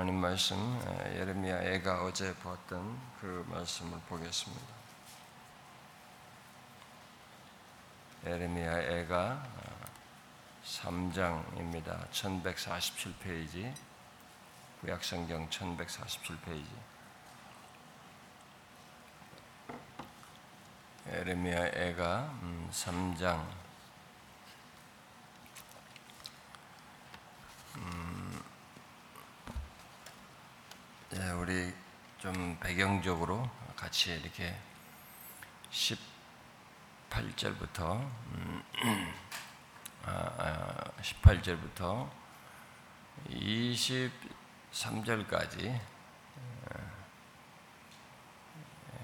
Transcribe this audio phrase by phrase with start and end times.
[0.00, 0.56] 하나님 말씀
[1.14, 4.66] 예레미야 애가 어제 보았던 그 말씀을 보겠습니다.
[8.24, 9.46] 예레미야 애가
[10.64, 12.08] 3장입니다.
[12.12, 13.74] 1147페이지
[14.80, 16.64] 구약성경 1147페이지
[21.12, 22.40] 예레미야 애가
[22.72, 23.59] 3장
[31.12, 31.74] 네, 우리
[32.20, 34.56] 좀 배경적으로 같이 이렇게
[37.10, 38.62] 18절부터 음,
[40.06, 42.08] 아, 18절부터
[43.28, 45.80] 23절까지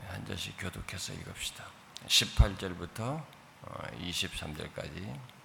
[0.06, 1.64] 한 절씩 교독해서 읽읍시다.
[2.06, 3.24] 18절부터
[3.64, 5.35] 23절까지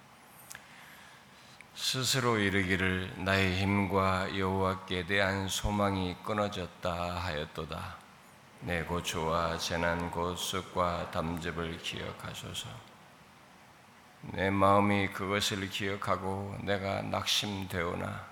[1.74, 7.96] 스스로 이르기를 나의 힘과 여호와께 대한 소망이 끊어졌다 하였도다.
[8.60, 12.68] 내 고초와 재난 곧 쑥과 담즙을 기억하소서.
[14.32, 18.26] 내 마음이 그것을 기억하고 내가 낙심되오나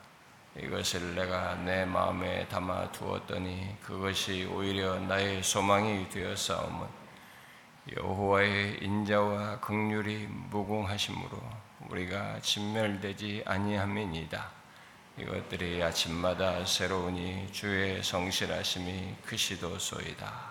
[0.58, 6.88] 이것을 내가 내 마음에 담아 두었더니 그것이 오히려 나의 소망이 되었사오면
[7.96, 14.50] 여호와의 인자와 극률이 무궁하심으로 우리가 진멸되지 아니함이니이다.
[15.18, 20.50] 이것들이 아침마다 새로우니 주의 성실하심이 크시도소이다.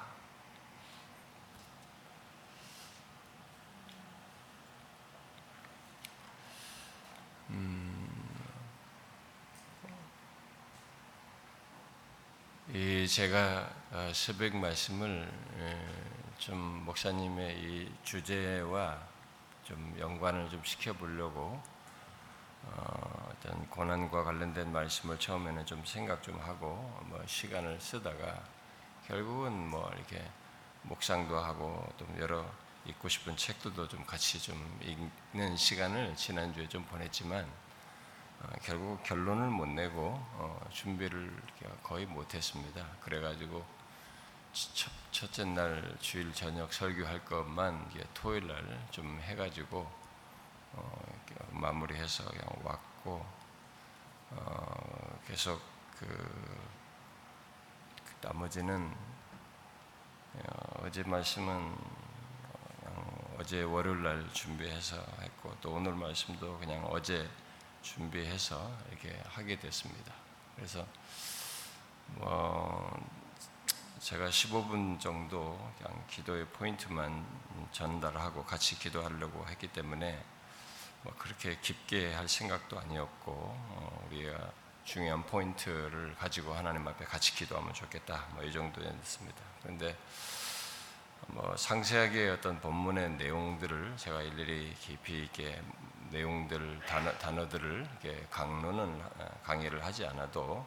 [7.51, 8.07] 음,
[12.73, 15.31] 이 제가 어, 새벽 말씀을
[16.37, 19.18] 좀 목사님의 이 주제와
[19.69, 21.61] 좀 연관을 좀 시켜보려고
[22.63, 28.43] 어, 어떤 고난과 관련된 말씀을 처음에는 좀 생각 좀 하고 뭐 시간을 쓰다가
[29.07, 30.27] 결국은 뭐 이렇게
[30.81, 32.43] 묵상도 하고 또 여러
[32.85, 37.45] 읽고 싶은 책들도 좀 같이 좀 읽는 시간을 지난주에 좀 보냈지만
[38.41, 41.31] 어, 결국 결론을 못 내고 어, 준비를
[41.83, 42.83] 거의 못했습니다.
[43.01, 43.63] 그래가지고
[44.53, 49.89] 첫, 첫째 날 주일 저녁 설교할 것만 토요일 날 좀 해가지고
[50.73, 51.19] 어,
[51.51, 53.25] 마무리해서 그냥 왔고
[54.31, 55.61] 어, 계속
[55.97, 56.05] 그,
[58.05, 58.93] 그 나머지는
[60.35, 61.99] 어, 제 말씀은
[63.39, 67.29] 어제 월요일 날 준비해서 했고 또 오늘 말씀도 그냥 어제
[67.81, 70.13] 준비해서 이렇게 하게 됐습니다.
[70.55, 70.85] 그래서
[72.07, 72.99] 뭐
[73.99, 77.25] 제가 15분 정도 그냥 기도의 포인트만
[77.73, 80.23] 전달하고 같이 기도하려고 했기 때문에
[81.03, 84.51] 뭐 그렇게 깊게 할 생각도 아니었고 어, 우리가
[84.85, 88.25] 중요한 포인트를 가지고 하나님 앞에 같이 기도하면 좋겠다.
[88.31, 89.37] 뭐 이 정도였습니다.
[89.61, 89.97] 그런데
[91.27, 95.61] 뭐 상세하게 어떤 본문의 내용들을 제가 일일이 깊이 있게
[96.09, 97.85] 내용들 단어, 단어들을
[98.31, 100.65] 강론은 어, 강의를 하지 않아도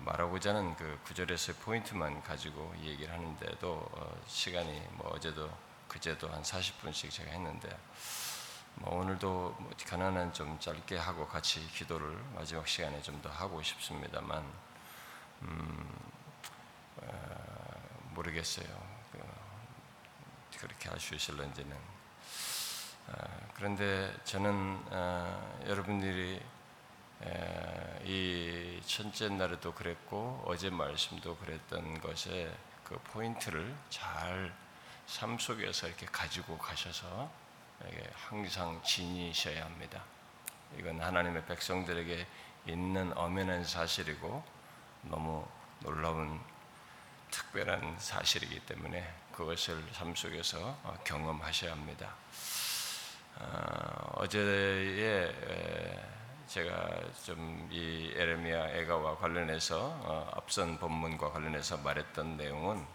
[0.00, 5.50] 말하고자 하는 그 구절에서의 포인트만 가지고 얘기를 하는데도 어, 시간이 뭐 어제도
[5.88, 7.68] 그제도 한 40분씩 제가 했는데
[8.76, 14.44] 뭐 오늘도 뭐 가난한 좀 짧게 하고 같이 기도를 마지막 시간에 좀 더 하고 싶습니다만
[15.42, 15.98] 음,
[16.96, 18.66] 어, 모르겠어요.
[19.12, 19.18] 그,
[20.58, 21.76] 그렇게 할 수 있을런지는
[23.08, 23.12] 어,
[23.54, 26.40] 그런데 저는 어, 여러분들이
[28.04, 32.54] 이 첫째 날에도 그랬고 어제 말씀도 그랬던 것에
[32.84, 34.64] 그 포인트를 잘
[35.06, 37.30] 삶 속에서 이렇게 가지고 가셔서
[38.14, 40.02] 항상 지니셔야 합니다.
[40.78, 42.26] 이건 하나님의 백성들에게
[42.66, 44.42] 있는 엄연한 사실이고
[45.02, 45.46] 너무
[45.80, 46.40] 놀라운
[47.30, 52.14] 특별한 사실이기 때문에 그것을 삶 속에서 어, 경험하셔야 합니다.
[53.36, 55.34] 어, 어제의
[56.46, 62.86] 제가 좀 이 에레미야 애가와 관련해서 어, 앞선 본문과 관련해서 말했던 내용은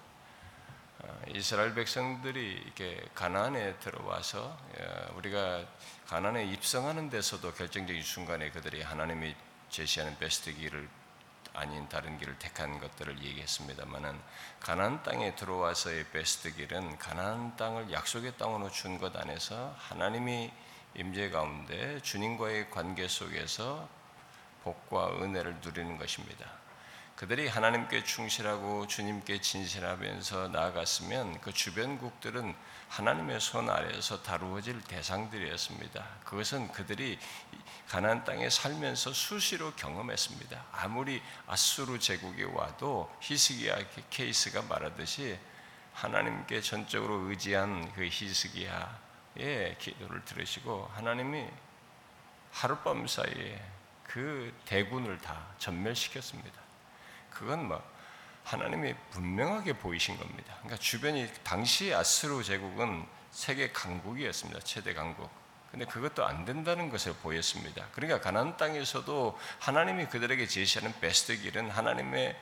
[1.00, 5.66] 어, 이스라엘 백성들이 이렇게 가나안에 들어와서 어, 우리가
[6.08, 9.36] 가나안에 입성하는 데서도 결정적인 순간에 그들이 하나님이
[9.70, 10.88] 제시하는 베스트 길을
[11.54, 14.20] 아닌 다른 길을 택한 것들을 얘기했습니다만은
[14.60, 20.52] 가나안 땅에 들어와서의 베스트 길은 가나안 땅을 약속의 땅으로 준 것 안에서 하나님이
[20.96, 23.88] 임재 가운데 주님과의 관계 속에서
[24.64, 26.60] 복과 은혜를 누리는 것입니다.
[27.16, 32.56] 그들이 하나님께 충실하고 주님께 진실하면서 나아갔으면 그 주변국들은
[32.88, 36.02] 하나님의 손 아래에서 다루어질 대상들이었습니다.
[36.24, 37.20] 그것은 그들이
[37.90, 40.66] 가나안 땅에 살면서 수시로 경험했습니다.
[40.72, 43.78] 아무리 아수르 제국이 와도 히스기야
[44.10, 45.38] 케이스가 말하듯이
[45.94, 49.09] 하나님께 전적으로 의지한 그 히스기야
[49.40, 51.48] 의 기도를 들으시고 하나님이
[52.52, 53.62] 하룻밤 사이에
[54.04, 56.60] 그 대군을 다 전멸시켰습니다.
[57.30, 57.82] 그건 뭐
[58.44, 60.56] 하나님이 분명하게 보이신 겁니다.
[60.60, 64.60] 그러니까 주변이 당시 아스루 제국은 세계 강국이었습니다.
[64.62, 65.30] 최대 강국.
[65.72, 67.86] 근데 그것도 안 된다는 것을 보였습니다.
[67.94, 72.36] 그러니까 가나안 땅에서도 하나님이 그들에게 제시하는 베스트 길은 하나님의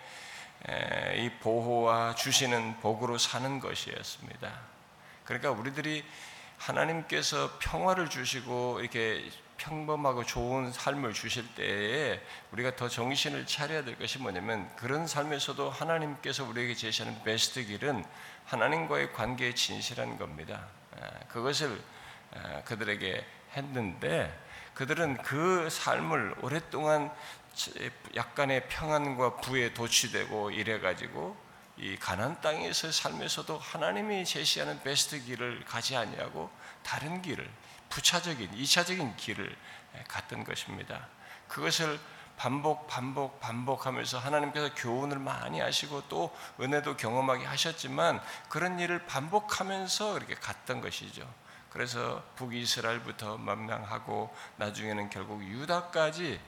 [1.18, 4.60] 이 보호와 주시는 복으로 사는 것이었습니다.
[5.26, 6.06] 그러니까 우리들이
[6.58, 12.22] 하나님께서 평화를 주시고 이렇게 평범하고 좋은 삶을 주실 때에
[12.52, 18.06] 우리가 더 정신을 차려야 될 것이 뭐냐면 그런 삶에서도 하나님께서 우리에게 제시하는 베스트 길은
[18.46, 20.68] 하나님과의 관계에 진실한 겁니다.
[21.00, 21.82] 아, 그것을
[22.34, 23.26] 아, 그들에게
[23.56, 24.38] 했는데
[24.74, 27.12] 그들은 그 삶을 오랫동안
[28.16, 31.36] 약간의 평안과 부에 도취되고 이래 가지고
[31.78, 36.50] 이 가난 땅에서 삶에서도 하나님이 제시하는 베스트 길을 가지 아니하고
[36.84, 37.50] 다른 길을
[37.90, 39.56] 부차적인 이차적인 길을
[40.08, 41.08] 갔던 것입니다.
[41.48, 42.00] 그것을
[42.36, 50.36] 반복 반복 반복하면서 하나님께서 교훈을 많이 하시고 또 은혜도 경험하게 하셨지만 그런 일을 반복하면서 그렇게
[50.36, 51.28] 갔던 것이죠.
[51.70, 56.40] 그래서 북이스라엘부터 만명하고 나중에는 결국 유다까지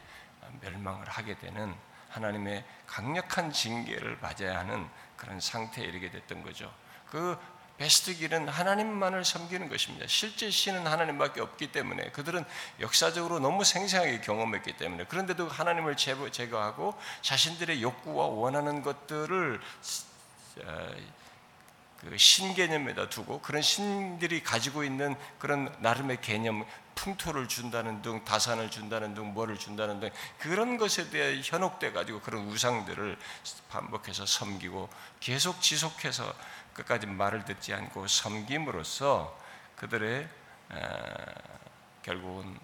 [0.62, 1.76] 멸망을 하게 되는
[2.10, 6.74] 하나님의 강력한 징계를 맞아야 하는 그런 상태에 이르게 됐던 거죠.
[7.10, 7.38] 그
[7.78, 10.06] 베스트 길은 하나님만을 섬기는 것입니다.
[10.08, 12.44] 실제 신은 하나님밖에 없기 때문에 그들은
[12.82, 19.62] 역사적으로 너무 생생하게 경험했기 때문에 그런데도 하나님을 제거하고 자신들의 욕구와 원하는 것들을
[20.66, 20.96] 어,
[22.00, 26.66] 그 신개념에다 두고 그런 신들이 가지고 있는 그런 나름의 개념,
[26.96, 32.46] 풍토를 준다는 등, 다산을 준다는 등, 뭐를 준다는 등 그런 것에 대해 현혹돼 가지고 그런
[32.48, 33.18] 우상들을
[33.70, 36.34] 반복해서 섬기고 계속 지속해서
[36.74, 39.38] 끝까지 말을 듣지 않고 섬김으로써
[39.76, 40.28] 그들의
[42.02, 42.58] 결국은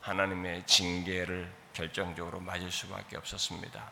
[0.00, 3.90] 하나님의 징계를 결정적으로 맞을 수밖에 없었습니다.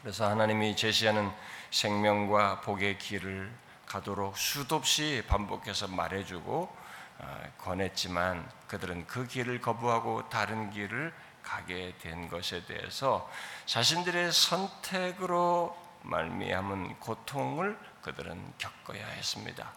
[0.00, 1.30] 그래서 하나님이 제시하는
[1.70, 3.52] 생명과 복의 길을
[3.92, 6.76] 가도록 수도 없이 반복해서 말해주고
[7.18, 11.12] 어, 권했지만 그들은 그 길을 거부하고 다른 길을
[11.42, 13.30] 가게 된 것에 대해서
[13.66, 19.70] 자신들의 선택으로 말미암은 고통을 그들은 겪어야 했습니다.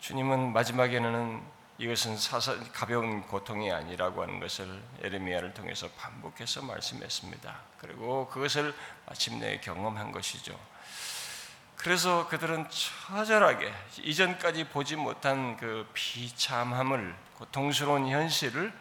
[0.00, 1.42] 주님은 마지막에는
[1.76, 7.56] 이것은 사사, 가벼운 고통이 아니라고 하는 것을 에르미야를 통해서 반복해서 말씀했습니다.
[7.78, 8.74] 그리고 그것을
[9.06, 10.58] 마침내 경험한 것이죠.
[11.78, 13.72] 그래서 그들은 처절하게
[14.02, 18.72] 이전까지 보지 못한 그 비참함을 고통스러운 현실을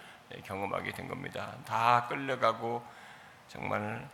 [0.43, 1.53] 경험하게 된 겁니다.
[1.65, 2.83] 다 끌려가고
[3.47, 4.09] 정말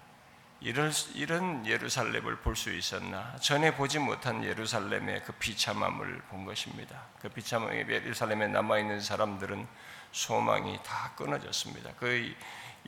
[0.60, 3.36] 이런, 이런 예루살렘을 볼 수 있었나?
[3.38, 7.04] 전에 보지 못한 예루살렘의 그 비참함을 본 것입니다.
[7.22, 9.68] 그 비참함의 예루살렘에 남아 있는 사람들은
[10.12, 11.92] 소망이 다 끊어졌습니다.
[11.98, 12.34] 그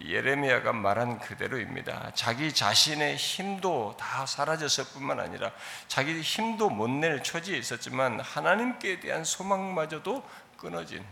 [0.02, 2.12] 예레미야가 말한 그대로입니다.
[2.16, 5.52] 자기 자신의 힘도 다 사라졌을 뿐만 아니라
[5.88, 10.28] 자기 힘도 못 낼 처지에 있었지만 하나님께 대한 소망마저도
[10.58, 11.04] 끊어진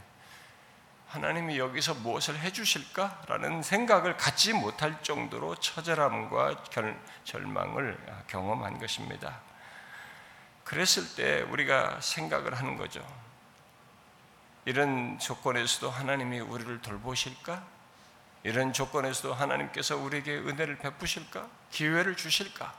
[1.08, 6.64] 하나님이 여기서 무엇을 해주실까라는 생각을 갖지 못할 정도로 처절함과
[7.24, 7.98] 절망을
[8.28, 9.40] 경험한 것입니다.
[10.64, 13.06] 그랬을 때 우리가 생각을 하는 거죠.
[14.66, 17.73] 이런 조건에서도 하나님이 우리를 돌보실까?
[18.44, 21.48] 이런 조건에서도 하나님께서 우리에게 은혜를 베푸실까?
[21.72, 22.74] 기회를 주실까?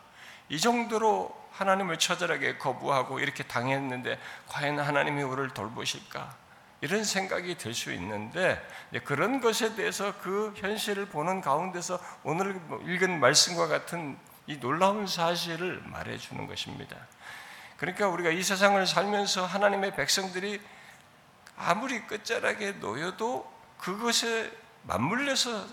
[0.51, 4.19] 이 정도로 하나님을 처절하게 거부하고 이렇게 당했는데
[4.49, 6.45] 과연 하나님이 우리를 돌보실까?
[6.81, 8.61] 이런 생각이 들 수 있는데
[9.05, 16.19] 그런 것에 대해서 그 현실을 보는 가운데서 오늘 읽은 말씀과 같은 이 놀라운 사실을 말해
[16.19, 16.95] 주는 것입니다.
[17.79, 20.61] 그러니까 우리가 이 세상을 살면서 하나님의 백성들이
[21.57, 24.53] 아무리 끝자락에 놓여도 그것에
[24.85, 25.67] 맞물려서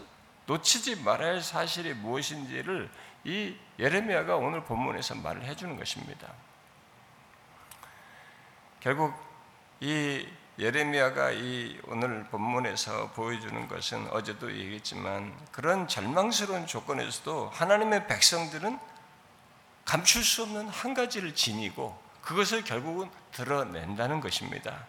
[0.46, 2.90] 놓치지 말아야 할 사실이 무엇인지를
[3.24, 6.28] 이 예레미야가 오늘 본문에서 말을 해주는 것입니다.
[8.80, 9.14] 결국
[9.80, 10.28] 이
[10.60, 18.80] 예레미야가 이 오늘 본문에서 보여주는 것은 어제도 얘기했지만 그런 절망스러운 조건에서도 하나님의 백성들은
[19.86, 24.86] 감출 수 없는 한 가지를 지니고 그것을 결국은 드러낸다는 것입니다.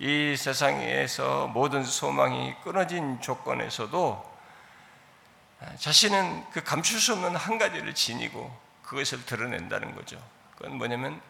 [0.00, 4.38] 이 세상에서 모든 소망이 끊어진 조건에서도
[5.76, 10.22] 자신은 그 감출 수 없는 한 가지를 지니고 그것을 드러낸다는 거죠.
[10.56, 11.20] 그건 뭐냐면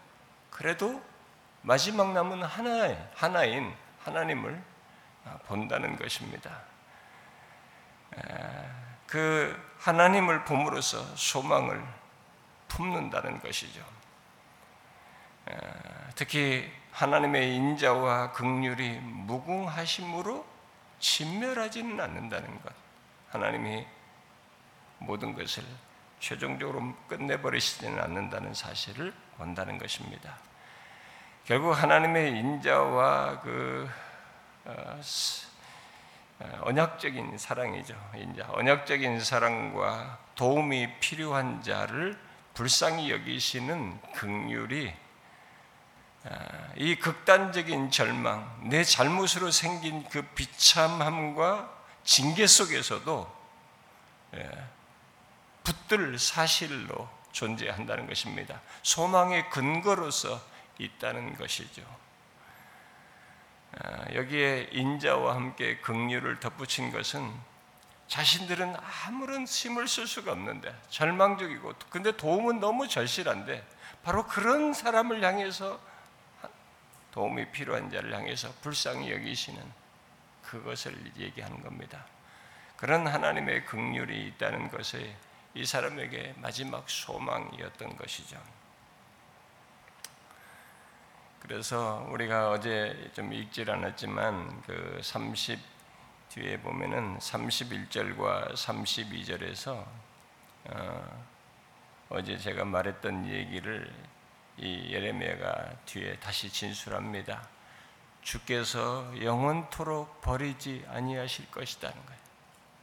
[0.51, 1.03] 그래도
[1.63, 4.63] 마지막 남은 하나 하나인 하나님을
[5.47, 6.61] 본다는 것입니다.
[9.07, 11.83] 그 하나님을 봄으로써 소망을
[12.69, 13.83] 품는다는 것이죠.
[16.15, 20.45] 특히 하나님의 인자와 극률이 무궁하심으로
[20.99, 22.73] 진멸하지는 않는다는 것.
[23.31, 23.87] 하나님이
[24.99, 25.63] 모든 것을
[26.19, 30.39] 최종적으로 끝내버리시지는 않는다는 사실을 본다는 것입니다.
[31.45, 33.89] 결국 하나님의 인자와 그
[34.65, 35.01] 어,
[36.41, 37.95] 어, 언약적인 사랑이죠.
[38.17, 42.19] 인자, 언약적인 사랑과 도움이 필요한 자를
[42.55, 45.08] 불쌍히 여기시는 긍휼이 아,
[46.77, 53.39] 이 극단적인 절망, 내 잘못으로 생긴 그 비참함과 징계 속에서도
[54.35, 54.51] 예,
[55.65, 58.61] 붙들 사실로 존재한다는 것입니다.
[58.83, 60.41] 소망의 근거로서
[60.79, 61.83] 있다는 것이죠.
[63.81, 67.31] 아, 여기에 인자와 함께 긍휼을 덧붙인 것은
[68.07, 68.75] 자신들은
[69.07, 73.67] 아무런 힘을 쓸 수가 없는데 절망적이고 근데 도움은 너무 절실한데
[74.03, 75.79] 바로 그런 사람을 향해서
[77.13, 79.63] 도움이 필요한 자를 향해서 불쌍히 여기시는
[80.43, 82.05] 그것을 얘기하는 겁니다.
[82.77, 85.17] 그런 하나님의 긍휼이 있다는 것에
[85.55, 88.41] 이 사람에게 마지막 소망이었던 것이죠.
[91.41, 95.59] 그래서 우리가 어제 좀 읽질 않았지만 그 30
[96.29, 99.85] 뒤에 보면은 31절과 32절에서
[100.67, 103.91] 어, 제 제가 말했던 얘기를
[104.61, 107.49] 이 예레미야가 뒤에 다시 진술합니다.
[108.23, 112.21] 주께서 영원토록 버리지 아니하실 것이라는 거예요.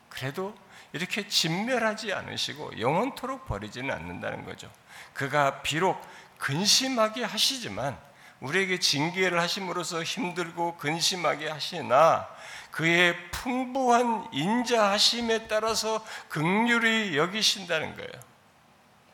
[0.10, 0.56] 그래도
[0.94, 4.72] 이렇게 진멸하지 않으시고 영원토록 버리지는 않는다는 거죠.
[5.14, 6.02] 그가 비록
[6.38, 7.98] 근심하게 하시지만
[8.40, 12.28] 우리에게 징계를 하심으로써 힘들고 근심하게 하시나
[12.72, 18.12] 그의 풍부한 인자하심에 따라서 극률이 여기신다는 거예요.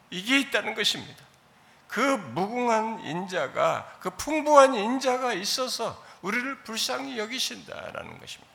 [0.10, 1.31] 이게 있다는 것입니다.
[1.92, 8.50] 그 무궁한 인자가 그 풍부한 인자가 있어서 우리를 불쌍히 여기신다라는 것입니다.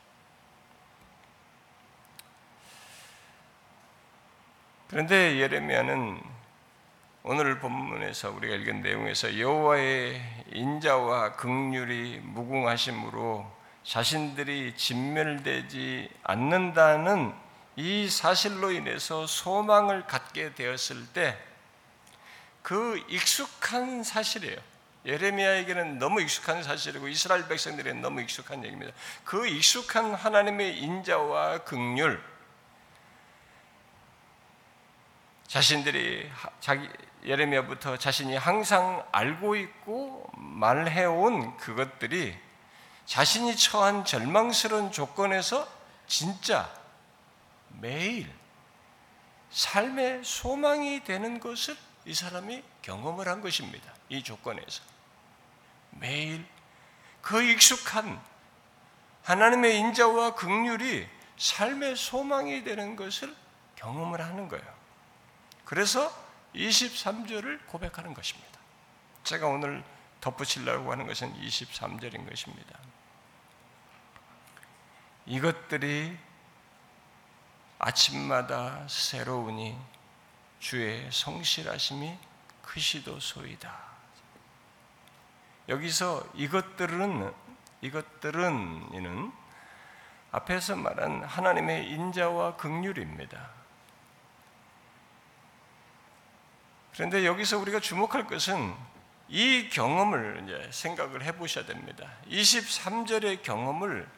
[4.89, 6.23] 그런데 예레미야는
[7.25, 17.35] 오늘 본문에서 우리가 읽은 내용에서 여호와의 인자와 극률이 무궁하심으로 자신들이 진멸되지 않는다는
[17.75, 21.37] 이 사실로 인해서 소망을 갖게 되었을 때
[22.67, 24.59] 그 익숙한 사실이에요.
[25.05, 28.93] 예레미야에게는 너무 익숙한 사실이고 이스라엘 백성들에게는 너무 익숙한 얘기입니다.
[29.23, 32.21] 그 익숙한 하나님의 인자와 극률
[35.47, 36.89] 자신들이 자기
[37.25, 42.37] 예레미야부터 자신이 항상 알고 있고 말해온 그것들이
[43.05, 45.69] 자신이 처한 절망스러운 조건에서
[46.09, 46.69] 진짜
[47.79, 48.29] 매일
[49.51, 51.77] 삶의 소망이 되는 것을
[52.07, 53.93] 이 사람이 경험을 한 것입니다.
[54.09, 54.83] 이 조건에서.
[55.91, 56.47] 매일
[57.21, 58.23] 그 익숙한
[59.25, 63.35] 하나님의 인자와 극률이 삶의 소망이 되는 것을
[63.75, 64.65] 경험을 하는 거예요.
[65.65, 66.11] 그래서
[66.55, 68.61] 23절을 고백하는 것입니다.
[69.25, 69.83] 제가 오늘
[70.21, 72.79] 덧붙이려고 하는 것은 23절인 것입니다.
[75.27, 76.17] 이것들이
[77.81, 79.77] 아침마다 새로우니
[80.59, 82.17] 주의 성실하심이
[82.63, 83.87] 크시도소이다.
[85.69, 87.33] 여기서 이것들은
[87.83, 89.33] 이것들은 이는
[90.33, 93.51] 앞에서 말한 하나님의 인자와 긍휼입니다.
[96.95, 98.75] 그런데 여기서 우리가 주목할 것은
[99.29, 102.11] 이 경험을 이제 생각을 해 보셔야 됩니다.
[102.29, 104.09] 23절의 경험을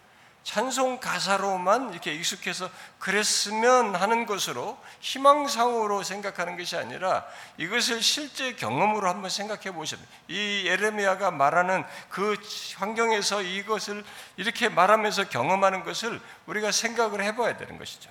[0.45, 7.27] 찬송 가사로만 이렇게 익숙해서 그랬으면 하는 것으로 희망상으로 생각하는 것이 아니라
[7.59, 12.35] 이것을 실제 경험으로 한번 생각해 보시면 이 예레미야가 말하는 그
[12.77, 14.03] 환경에서 이것을
[14.37, 18.11] 이렇게 말하면서 경험하는 것을 우리가 생각을 해 봐야 되는 것이죠.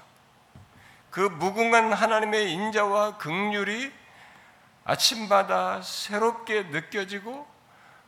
[1.09, 3.91] 그 무궁한 하나님의 인자와 극률이
[4.83, 7.56] 아침마다 새롭게 느껴지고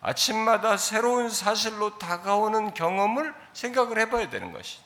[0.02, 4.80] 아침마다 새로운 사실로 다가오는 경험을 생각을 해봐야 되는 것이.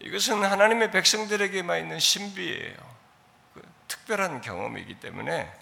[0.00, 2.76] 이것은 하나님의 백성들에게만 있는 신비예요.
[3.54, 5.52] 그 특별한 경험이기 때문에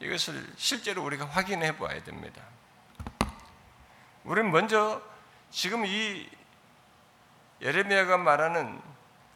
[0.00, 2.42] 이것을 실제로 우리가 확인해 봐야 됩니다.
[4.24, 5.02] 우리는 먼저
[5.50, 6.28] 지금 이
[7.60, 8.80] 예레미야가 말하는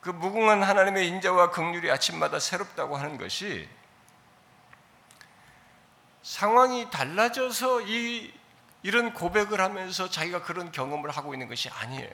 [0.01, 3.69] 그 무궁한 하나님의 인자와 긍휼이 아침마다 새롭다고 하는 것이
[6.23, 8.33] 상황이 달라져서 이
[8.83, 12.11] 이런 고백을 하면서 자기가 그런 경험을 하고 있는 것이 아니에요.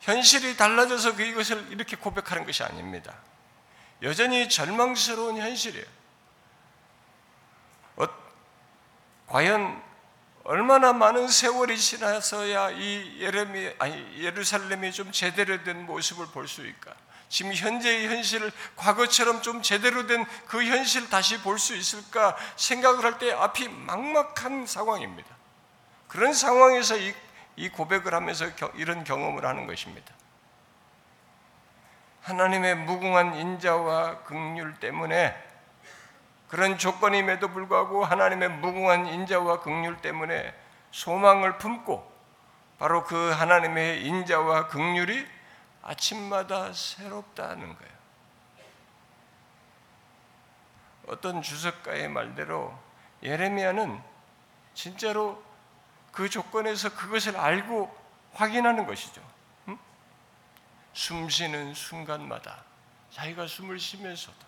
[0.00, 3.14] 현실이 달라져서 그 이것을 이렇게 고백하는 것이 아닙니다.
[4.02, 5.86] 여전히 절망스러운 현실이에요.
[7.96, 8.06] 어,
[9.26, 9.82] 과연
[10.44, 16.94] 얼마나 많은 세월이 지나서야 이 예레미 아니 예루살렘이 좀 제대로 된 모습을 볼 수 있을까?
[17.30, 23.18] 지금 현재의 현실을 과거처럼 좀 제대로 된 그 현실 다시 볼 수 있을까 생각을 할
[23.18, 25.28] 때 앞이 막막한 상황입니다.
[26.08, 27.14] 그런 상황에서 이,
[27.56, 30.12] 이 고백을 하면서 겨, 이런 경험을 하는 것입니다.
[32.22, 35.34] 하나님의 무궁한 인자와 긍휼 때문에
[36.48, 40.52] 그런 조건임에도 불구하고 하나님의 무궁한 인자와 긍휼 때문에
[40.90, 42.10] 소망을 품고
[42.80, 45.26] 바로 그 하나님의 인자와 긍휼이
[45.82, 48.00] 아침마다 새롭다는 거예요.
[51.08, 52.78] 어떤 주석가의 말대로
[53.22, 54.00] 예레미야는
[54.74, 55.42] 진짜로
[56.12, 57.96] 그 조건에서 그것을 알고
[58.32, 59.20] 확인하는 것이죠.
[59.68, 59.78] 응?
[60.92, 62.64] 숨 쉬는 순간마다
[63.10, 64.38] 자기가 숨을 쉬면서도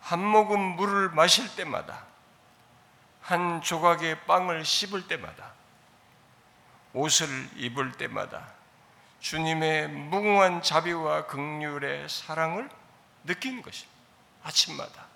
[0.00, 2.06] 한 모금 물을 마실 때마다
[3.20, 5.52] 한 조각의 빵을 씹을 때마다
[6.94, 8.57] 옷을 입을 때마다
[9.20, 12.70] 주님의 무궁한 자비와 긍휼의 사랑을
[13.24, 13.98] 느끼는 것입니다.
[14.42, 15.06] 아침마다.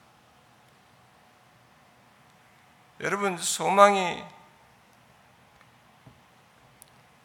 [3.00, 4.23] 여러분 소망이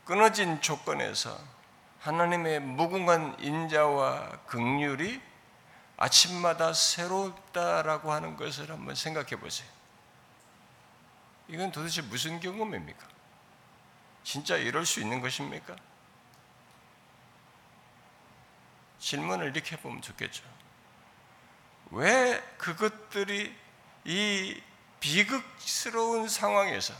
[0.05, 1.37] 끊어진 조건에서
[1.99, 5.21] 하나님의 무궁한 인자와 긍휼이
[5.97, 9.67] 아침마다 새롭다라고 하는 것을 한번 생각해 보세요.
[11.49, 13.05] 이건 도대체 무슨 경험입니까?
[14.23, 15.75] 진짜 이럴 수 있는 것입니까?
[18.99, 20.43] 질문을 이렇게 해보면 좋겠죠.
[21.91, 23.55] 왜 그것들이
[24.05, 24.61] 이
[24.99, 26.93] 비극스러운 상황에서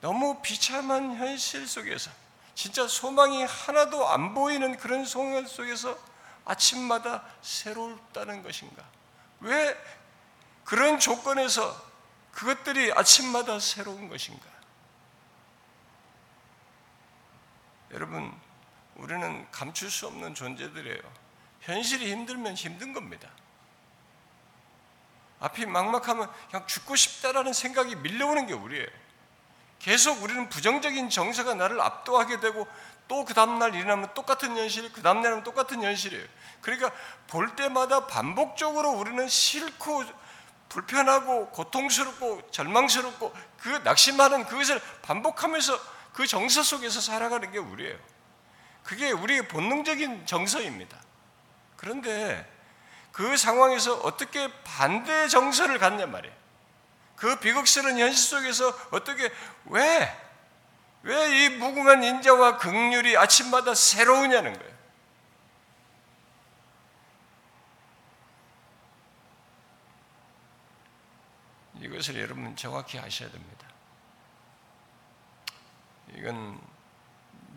[0.00, 2.10] 너무 비참한 현실 속에서
[2.54, 5.96] 진짜 소망이 하나도 안 보이는 그런 상황 속에서
[6.44, 8.84] 아침마다 새롭다는 것인가?
[9.40, 9.76] 왜
[10.64, 11.92] 그런 조건에서
[12.32, 14.44] 그것들이 아침마다 새로운 것인가?
[17.92, 18.32] 여러분,
[19.02, 21.00] 우리는 감출 수 없는 존재들이에요.
[21.62, 23.28] 현실이 힘들면 힘든 겁니다.
[25.40, 28.86] 앞이 막막하면 그냥 죽고 싶다라는 생각이 밀려오는 게 우리예요.
[29.80, 32.68] 계속 우리는 부정적인 정서가 나를 압도하게 되고
[33.08, 36.24] 또 그 다음날 일어나면 똑같은 현실, 그 다음날 하면 똑같은 현실이에요.
[36.60, 36.92] 그러니까
[37.26, 40.04] 볼 때마다 반복적으로 우리는 싫고
[40.68, 45.78] 불편하고 고통스럽고 절망스럽고 그 낙심하는 그것을 반복하면서
[46.12, 48.11] 그 정서 속에서 살아가는 게 우리예요.
[48.82, 50.98] 그게 우리의 본능적인 정서입니다.
[51.76, 52.50] 그런데
[53.12, 56.34] 그 상황에서 어떻게 반대 정서를 갖냐 말이에요.
[57.16, 59.30] 그 비극스러운 현실 속에서 어떻게
[59.66, 60.22] 왜
[61.04, 64.72] 왜 이 무궁한 인자와 극률이 아침마다 새로우냐는 거예요.
[71.80, 73.66] 이것을 여러분 정확히 아셔야 됩니다.
[76.14, 76.60] 이건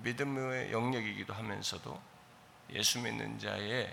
[0.06, 2.00] 믿음의 영역이기도 하면서도
[2.74, 3.92] 예수 믿는 자의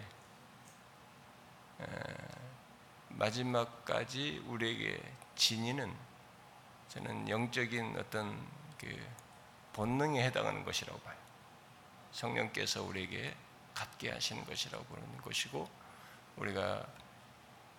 [3.08, 5.02] 마지막까지 우리에게
[5.36, 5.90] 지니는
[6.88, 8.46] 저는 영적인 어떤
[8.78, 8.94] 그
[9.72, 11.16] 본능에 해당하는 것이라고 봐요.
[12.12, 13.34] 성령께서 우리에게
[13.72, 15.66] 갖게 하시는 것이라고 보는 것이고
[16.36, 16.86] 우리가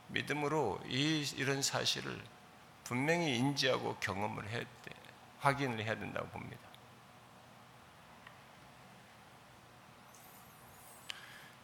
[0.08, 2.19] 믿음으로 이 이런 사실을
[2.84, 4.91] 분명히 인지하고 경험을 해야 돼,
[5.39, 6.73] 확인을 해야 된다고 봅니다.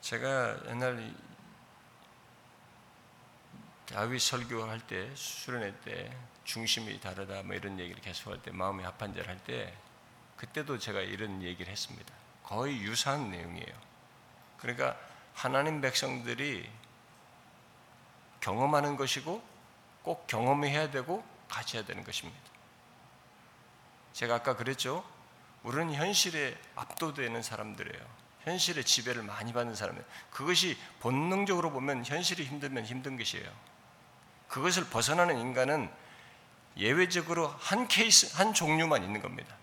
[0.09, 1.13] 제가 옛날
[3.85, 9.71] 다윗 설교할 때 수련회 때 중심이 다르다 뭐 이런 얘기를 계속할 때 마음이 합한 자할때
[10.35, 12.11] 그때도 제가 이런 얘기를 했습니다.
[12.41, 13.79] 거의 유사한 내용이에요.
[14.57, 14.97] 그러니까
[15.35, 16.67] 하나님 백성들이
[18.41, 19.43] 경험하는 것이고
[20.01, 22.39] 꼭 경험해야 되고 같이 해야 되는 것입니다.
[24.13, 25.05] 제가 아까 그랬죠.
[25.61, 28.18] 우리는 현실에 압도되는 사람들이에요.
[28.43, 30.05] 현실의 지배를 많이 받는 사람이에요.
[30.31, 33.49] 그것이 본능적으로 보면 현실이 힘들면 힘든 것이에요.
[34.47, 35.89] 그것을 벗어나는 인간은
[36.77, 39.55] 예외적으로 한 케이스, 한 종류만 있는 겁니다.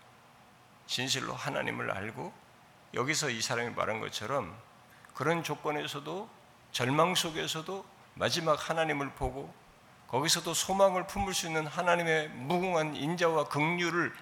[0.85, 2.31] 진실로 하나님을 알고
[2.93, 4.55] 여기서 이 사람이 말한 것처럼
[5.13, 6.29] 그런 조건에서도
[6.71, 9.53] 절망 속에서도 마지막 하나님을 보고
[10.07, 14.13] 거기서도 소망을 품을 수 있는 하나님의 무궁한 인자와 긍휼을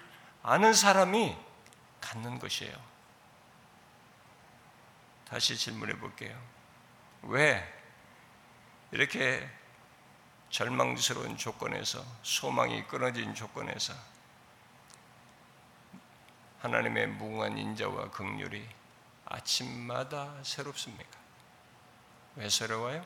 [0.42, 1.36] 아는 사람이
[2.00, 2.74] 갖는 것이에요.
[5.28, 6.40] 다시 질문해 볼게요.
[7.22, 7.62] 왜
[8.92, 9.48] 이렇게
[10.50, 13.92] 절망스러운 조건에서 소망이 끊어진 조건에서
[16.60, 18.66] 하나님의 무궁한 인자와 긍휼이
[19.24, 21.18] 아침마다 새롭습니까?
[22.36, 23.04] 왜 새로워요?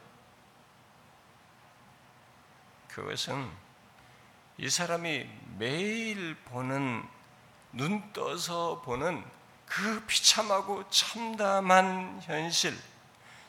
[2.89, 3.51] 그것은
[4.59, 5.27] 이 사람이
[5.59, 7.09] 매일 보는
[7.73, 9.25] 눈 떠서 보는
[9.71, 12.77] 그 비참하고 참담한 현실,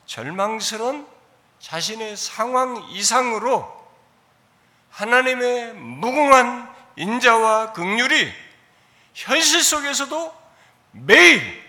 [0.06, 1.06] 절망스러운
[1.58, 3.82] 자신의 상황 이상으로
[4.90, 8.32] 하나님의 무궁한 인자와 극률이
[9.14, 10.42] 현실 속에서도
[10.92, 11.60] 매일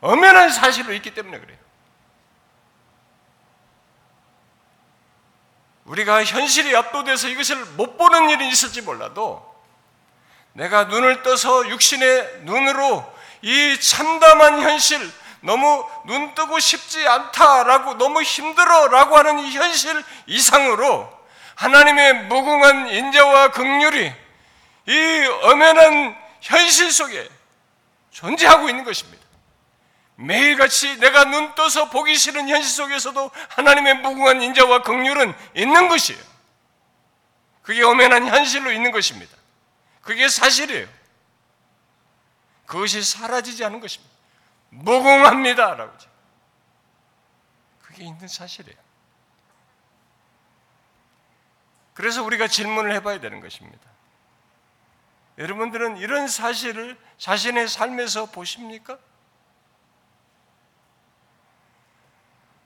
[0.00, 1.58] 엄연한 사실로 있기 때문에 그래요.
[5.86, 9.56] 우리가 현실에 압도돼서 이것을 못 보는 일이 있을지 몰라도
[10.52, 15.00] 내가 눈을 떠서 육신의 눈으로 이 참담한 현실,
[15.40, 21.08] 너무 눈 뜨고 싶지 않다라고 너무 힘들어라고 하는 이 현실 이상으로
[21.54, 24.12] 하나님의 무궁한 인자와 극률이
[24.86, 27.28] 이 엄연한 현실 속에
[28.10, 29.24] 존재하고 있는 것입니다.
[30.16, 36.20] 매일같이 내가 눈 떠서 보기 싫은 현실 속에서도 하나님의 무궁한 인자와 긍휼은 있는 것이에요.
[37.62, 39.36] 그게 엄연한 현실로 있는 것입니다.
[40.00, 40.86] 그게 사실이에요.
[42.66, 44.14] 그것이 사라지지 않은 것입니다.
[44.70, 45.96] 무궁합니다라고.
[47.82, 48.78] 그게 있는 사실이에요.
[51.94, 53.88] 그래서 우리가 질문을 해봐야 되는 것입니다.
[55.38, 58.98] 여러분들은 이런 사실을 자신의 삶에서 보십니까?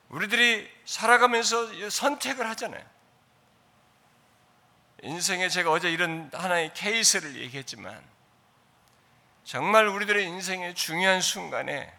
[0.08, 2.84] 우리들이 살아가면서 선택을 하잖아요.
[5.02, 8.02] 인생에 제가 어제 이런 하나의 케이스를 얘기했지만
[9.50, 11.92] 정말 우리들의 인생의 중요한 순간에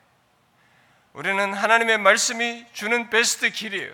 [1.12, 3.94] 우리는 하나님의 말씀이 주는 베스트 길이에요.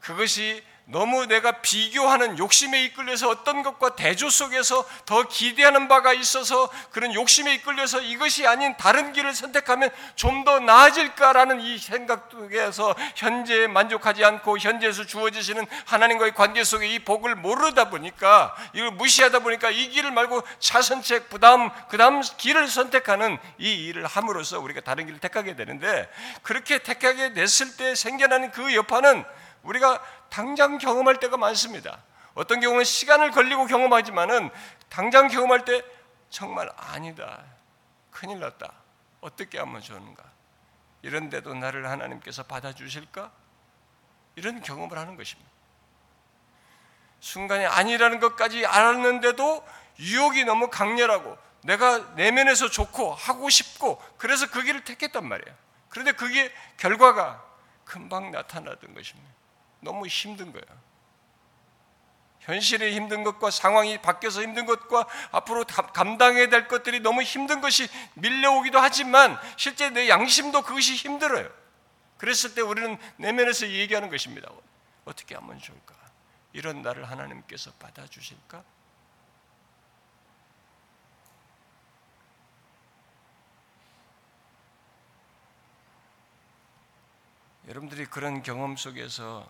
[0.00, 7.12] 그것이 너무 내가 비교하는 욕심에 이끌려서 어떤 것과 대조 속에서 더 기대하는 바가 있어서 그런
[7.12, 14.24] 욕심에 이끌려서 이것이 아닌 다른 길을 선택하면 좀 더 나아질까라는 이 생각 속에서 현재에 만족하지
[14.24, 20.10] 않고 현재에서 주어지시는 하나님과의 관계 속에 이 복을 모르다 보니까 이걸 무시하다 보니까 이 길을
[20.12, 26.08] 말고 차선책 부담 그다음 길을 선택하는 이 일을 함으로써 우리가 다른 길을 택하게 되는데
[26.42, 29.24] 그렇게 택하게 됐을 때 생겨나는 그 여파는
[29.68, 32.02] 우리가 당장 경험할 때가 많습니다.
[32.34, 34.50] 어떤 경우는 시간을 걸리고 경험하지만은
[34.88, 35.82] 당장 경험할 때
[36.30, 37.42] 정말 아니다.
[38.10, 38.72] 큰일 났다.
[39.20, 40.24] 어떻게 하면 좋은가?
[41.02, 43.30] 이런데도 나를 하나님께서 받아주실까?
[44.36, 45.50] 이런 경험을 하는 것입니다.
[47.20, 49.66] 순간에 아니라는 것까지 알았는데도
[49.98, 55.54] 유혹이 너무 강렬하고 내가 내면에서 좋고 하고 싶고 그래서 그 길을 택했단 말이에요.
[55.88, 57.44] 그런데 그게 결과가
[57.84, 59.38] 금방 나타나던 것입니다.
[59.80, 60.88] 너무 힘든 거예요.
[62.40, 68.78] 현실이 힘든 것과 상황이 바뀌어서 힘든 것과 앞으로 감당해야 될 것들이 너무 힘든 것이 밀려오기도
[68.78, 71.48] 하지만 실제 내 양심도 그것이 힘들어요.
[72.16, 74.50] 그랬을 때 우리는 내면에서 얘기하는 것입니다.
[75.04, 75.94] 어떻게 하면 좋을까?
[76.52, 78.64] 이런 나를 하나님께서 받아주실까?
[87.68, 89.46] 여러분들이 그런 경험 속에서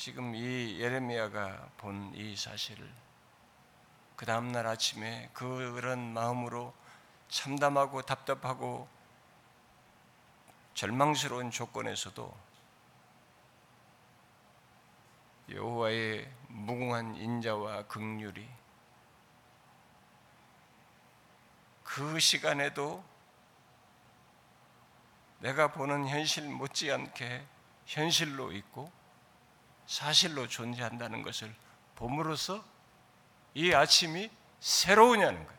[0.00, 2.88] 지금 이 예레미야가 본 이 사실을
[4.14, 6.72] 그 다음 날 아침에 그런 마음으로
[7.28, 8.88] 참담하고 답답하고
[10.74, 12.32] 절망스러운 조건에서도
[15.50, 18.48] 여호와의 무궁한 인자와 극률이
[21.82, 23.02] 그 시간에도
[25.40, 27.44] 내가 보는 현실 못지않게
[27.86, 28.97] 현실로 있고
[29.88, 31.52] 사실로 존재한다는 것을
[31.96, 32.62] 봄으로써
[33.54, 35.58] 이 아침이 새로우냐는 거예요.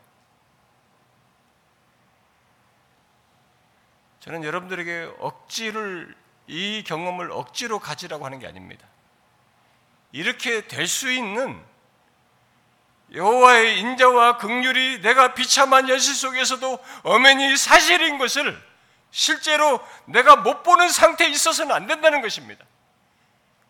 [4.20, 6.16] 저는 여러분들에게 억지를
[6.46, 8.88] 이 경험을 억지로 가지라고 하는 게 아닙니다.
[10.12, 11.60] 이렇게 될 수 있는
[13.12, 18.56] 여호와의 인자와 긍휼이 내가 비참한 현실 속에서도 엄연히 사실인 것을
[19.10, 22.64] 실제로 내가 못 보는 상태에 있어서는 안 된다는 것입니다.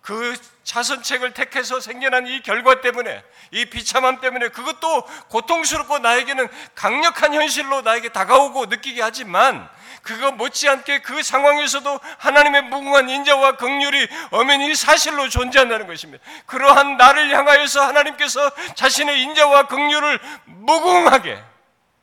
[0.10, 7.84] 그 자선책을 택해서 생겨난 이 결과 때문에 이 비참함 때문에 그것도 고통스럽고 나에게는 강력한 현실로
[7.84, 9.70] 나에게 다가오고 느끼게 하지만
[10.02, 16.24] 그거 못지않게 그 상황에서도 하나님의 무궁한 인자와 긍휼이 엄연히 사실로 존재한다는 것입니다.
[16.48, 21.40] 그러한 나를 향하여서 하나님께서 자신의 인자와 긍휼을 무궁하게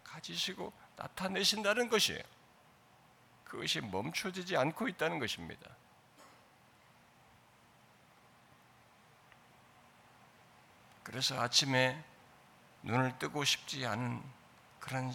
[0.04, 2.22] 가지시고 나타내신다는 것이에요.
[3.42, 5.75] 그것이 멈춰지지 않고 있다는 것입니다.
[11.06, 12.02] 그래서 아침에
[12.82, 14.20] 눈을 뜨고 싶지 않은
[14.80, 15.14] 그런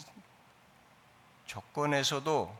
[1.46, 2.58] 조건에서도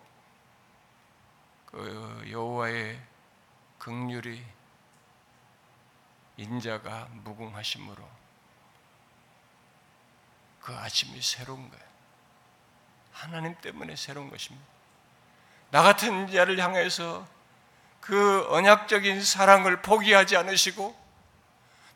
[1.68, 3.02] 그 여호와의
[3.80, 4.46] 극률이
[6.36, 8.06] 인자가 무궁하심으로
[10.60, 11.86] 그 아침이 새로운 거예요.
[13.14, 14.68] 하나님 때문에 새로운 것입니다.
[15.70, 17.26] 나 같은 자를 향해서
[18.02, 21.01] 그 언약적인 사랑을 포기하지 않으시고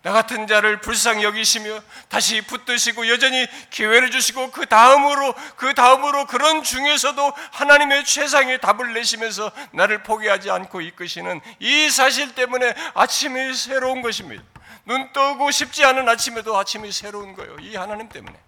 [0.05, 6.61] 나 같은 자를 불쌍히 여기시며 다시 붙드시고 여전히 기회를 주시고 그 다음으로 그 다음으로 그런
[6.61, 14.43] 중에서도 하나님의 최상의 답을 내시면서 나를 포기하지 않고 이끄시는 이 사실 때문에 아침이 새로운 것입니다.
[14.85, 17.55] 눈 뜨고 싶지 않은 아침에도 아침이 새로운 거예요.
[17.59, 18.44] 이 하나님 때문에.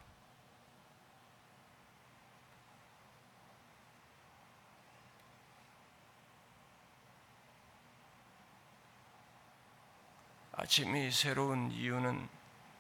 [10.60, 12.28] 아침이 새로운 이유는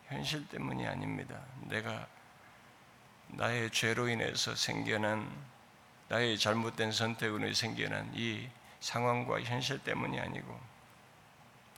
[0.07, 1.39] 현실 때문이 아닙니다.
[1.67, 2.07] 내가
[3.27, 5.31] 나의 죄로 인해서 생겨난
[6.09, 10.59] 나의 잘못된 선택으로 생겨난 이 상황과 현실 때문이 아니고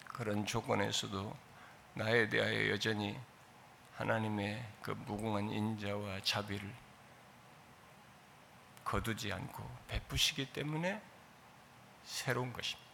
[0.05, 1.35] 그런 조건에서도
[1.95, 3.19] 나에 대하여 여전히
[3.97, 6.73] 하나님의 그 무궁한 인자와 자비를
[8.85, 11.01] 거두지 않고 베푸시기 때문에
[12.05, 12.88] 새로운 것입니다.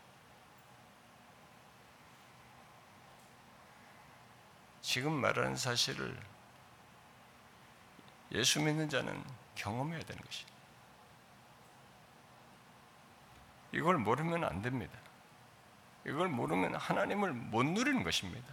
[4.86, 6.16] 지금 말하는 사실을
[8.34, 9.24] 예수 믿는 자는
[9.56, 10.46] 경험해야 되는 것이.
[13.72, 14.96] 이걸 모르면 안 됩니다.
[16.06, 18.46] 이걸 모르면 하나님을 못 누리는 것입니다.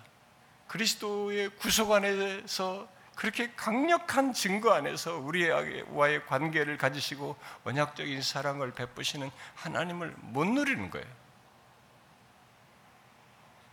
[0.68, 10.46] 그리스도의 구속 안에서 그렇게 강력한 증거 안에서 우리와의 관계를 가지시고 언약적인 사랑을 베푸시는 하나님을 못
[10.46, 11.06] 누리는 거예요.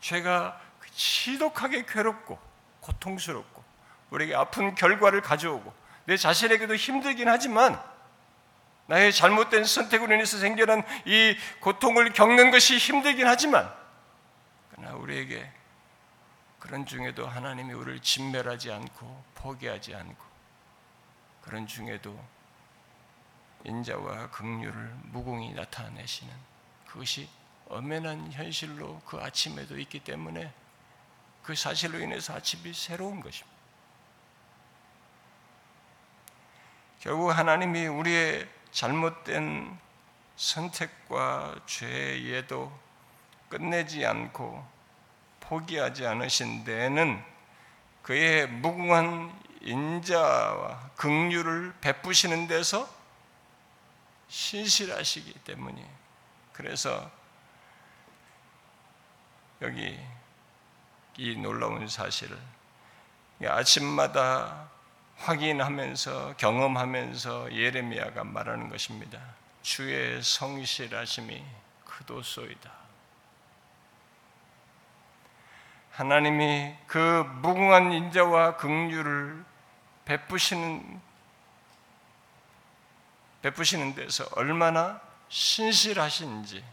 [0.01, 2.48] 죄가 지독하게 괴롭고
[2.89, 3.63] 고통스럽고
[4.09, 5.71] 우리에게 아픈 결과를 가져오고
[6.05, 7.81] 내 자신에게도 힘들긴 하지만
[8.87, 13.71] 나의 잘못된 선택으로 인해서 생겨난 이 고통을 겪는 것이 힘들긴 하지만
[14.71, 15.51] 그러나 우리에게
[16.57, 20.29] 그런 중에도 하나님이 우리를 진멸하지 않고 포기하지 않고
[21.41, 22.19] 그런 중에도
[23.65, 26.33] 인자와 긍휼을 무공히 나타내시는
[26.87, 27.29] 그것이
[27.67, 30.51] 엄연한 현실로 그 아침에도 있기 때문에
[31.43, 33.57] 그 사실로 인해서 아침이 새로운 것입니다.
[36.99, 39.77] 결국 하나님이 우리의 잘못된
[40.35, 42.77] 선택과 죄에도
[43.49, 44.65] 끝내지 않고
[45.39, 47.23] 포기하지 않으신 데에는
[48.03, 52.87] 그의 무궁한 인자와 긍휼을 베푸시는 데서
[54.27, 55.85] 신실하시기 때문이
[56.53, 57.09] 그래서
[59.61, 59.99] 여기
[61.19, 62.37] 이 놀라운 사실을
[63.43, 64.69] 아침마다
[65.17, 69.19] 확인하면서 경험하면서 예레미야가 말하는 것입니다.
[69.61, 71.43] 주의 성실하심이
[71.83, 72.71] 크도소이다.
[75.91, 76.97] 하나님이 그
[77.41, 79.43] 무궁한 인자와 긍휼을
[80.05, 81.01] 베푸시는
[83.41, 86.63] 베푸시는 데서 얼마나 신실하신지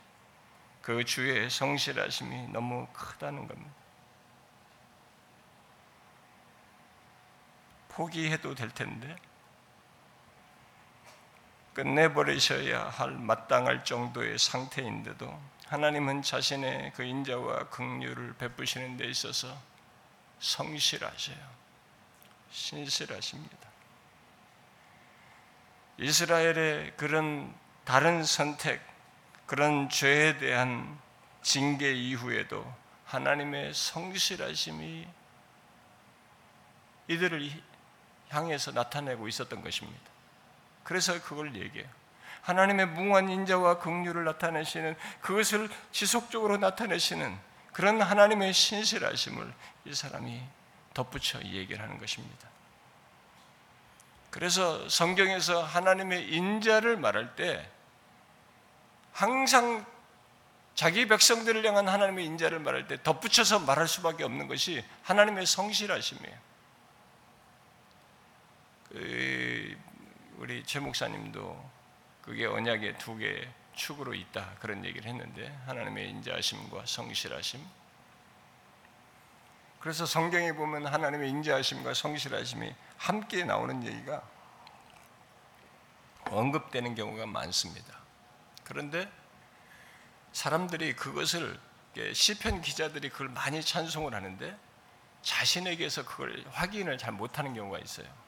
[0.83, 3.86] 그 주의 성실하심이 너무 크다는 겁니다.
[7.97, 9.17] 포기해도 될 텐데
[11.73, 19.59] 끝내버리셔야 할 마땅할 정도의 상태인데도 하나님은 자신의 그 인자와 긍휼을 베푸시는 데 있어서
[20.39, 21.57] 성실하셔요.
[22.51, 23.57] 신실하십니다.
[25.99, 27.55] 이스라엘의 그런
[27.85, 28.81] 다른 선택,
[29.47, 30.99] 그런 죄에 대한
[31.43, 32.71] 징계 이후에도
[33.07, 35.07] 하나님의 성실하심이
[37.09, 37.51] 이들을
[38.31, 40.11] 향해서 나타내고 있었던 것입니다.
[40.85, 41.89] 그래서 그걸 얘기해요.
[42.43, 47.37] 하나님의 무한 인자와 긍휼을 나타내시는 그것을 지속적으로 나타내시는
[47.73, 49.53] 그런 하나님의 신실하심을
[49.87, 50.41] 이 사람이
[50.95, 52.49] 덧붙여 얘기를 하는 것입니다.
[54.31, 57.69] 그래서 성경에서 하나님의 인자를 말할 때
[59.13, 59.85] 항상
[60.75, 66.37] 자기 백성들을 향한 하나님의 인자를 말할 때 덧붙여서 말할 수밖에 없는 것이 하나님의 성실하심이에요.
[68.97, 69.77] 그
[70.39, 71.71] 우리 최 목사님도
[72.23, 77.63] 그게 언약의 두 개의 축으로 있다 그런 얘기를 했는데 하나님의 인자하심과 성실하심.
[79.81, 84.23] 그래서 성경에 보면 하나님의 인자하심과 성실하심이 함께 나오는 얘기가
[86.25, 87.99] 언급되는 경우가 많습니다.
[88.65, 89.13] 그런데
[90.33, 91.61] 사람들이 그것을
[92.15, 94.59] 시편 기자들이 그걸 많이 찬송을 하는데
[95.21, 98.26] 자신에게서 그걸 확인을 잘 못하는 경우가 있어요.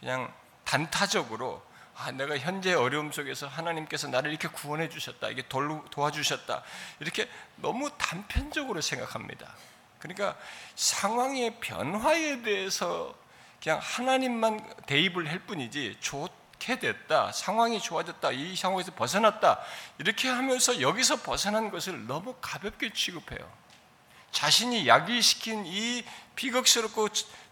[0.00, 0.32] 그냥
[0.64, 1.62] 단타적으로
[1.94, 6.62] 아, 내가 현재 어려움 속에서 하나님께서 나를 이렇게 구원해 주셨다, 이게 도와주셨다,
[7.00, 9.54] 이렇게 너무 단편적으로 생각합니다.
[9.98, 10.34] 그러니까
[10.76, 13.14] 상황의 변화에 대해서
[13.62, 19.60] 그냥 하나님만 대입을 할 뿐이지 좋게 됐다, 상황이 좋아졌다, 이 상황에서 벗어났다
[19.98, 23.46] 이렇게 하면서 여기서 벗어난 것을 너무 가볍게 취급해요.
[24.32, 26.02] 자신이 야기시킨 이
[26.34, 27.08] 비극스럽고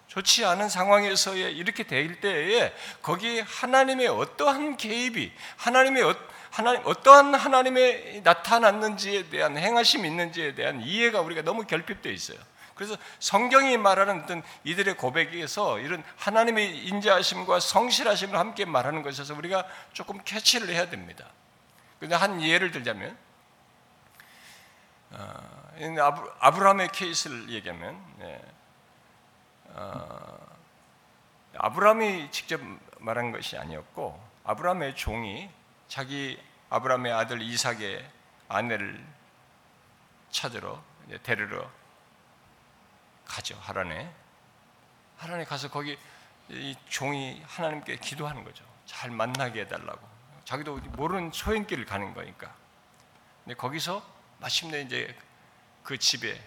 [0.08, 6.16] 좋지 않은 상황에서의 이렇게 될 때에 거기에 하나님의 어떠한 개입이 하나님의 어,
[6.50, 12.38] 하나님 어떠한 하나님의 나타났는지에 대한 행하심이 있는지에 대한 이해가 우리가 너무 결핍되어 있어요.
[12.74, 20.20] 그래서 성경이 말하는 어떤 이들의 고백에서 이런 하나님의 인자하심과 성실하심을 함께 말하는 것에서 우리가 조금
[20.24, 21.26] 캐치를 해야 됩니다.
[22.00, 23.16] 근데 한 예를 들자면
[25.10, 28.57] 어, 아브라함의 케이스를 얘기하면 예, 어,
[31.56, 32.60] 아브라함이 직접
[32.98, 35.50] 말한 것이 아니었고 아브라함의 종이
[35.88, 38.08] 자기 아브라함의 아들 이삭의
[38.48, 39.04] 아내를
[40.30, 40.82] 찾으러
[41.22, 41.70] 데리러
[43.26, 44.12] 가죠 하란에
[45.18, 45.98] 하란에 가서 거기
[46.48, 48.64] 이 종이 하나님께 기도하는 거죠.
[48.86, 50.00] 잘 만나게 해달라고.
[50.44, 52.54] 자기도 모르는 소행길을 가는 거니까.
[53.44, 54.02] 근데 거기서
[54.38, 55.14] 마침내 이제
[55.82, 56.40] 그 집에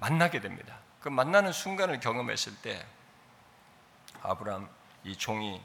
[0.00, 0.76] 만나게 됩니다.
[1.04, 2.82] 그 만나는 순간을 경험했을 때
[4.22, 4.70] 아브라함
[5.04, 5.62] 이 종이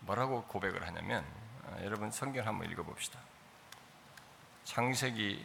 [0.00, 1.24] 뭐라고 고백을 하냐면
[1.64, 3.18] 아, 여러분 성경 한번 읽어봅시다.
[4.64, 5.42] 창세기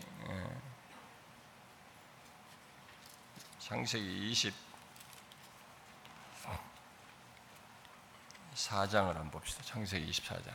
[3.59, 4.53] 창세기 20
[8.55, 9.63] 4장을 한번 봅시다.
[9.63, 10.51] 창세기 24장.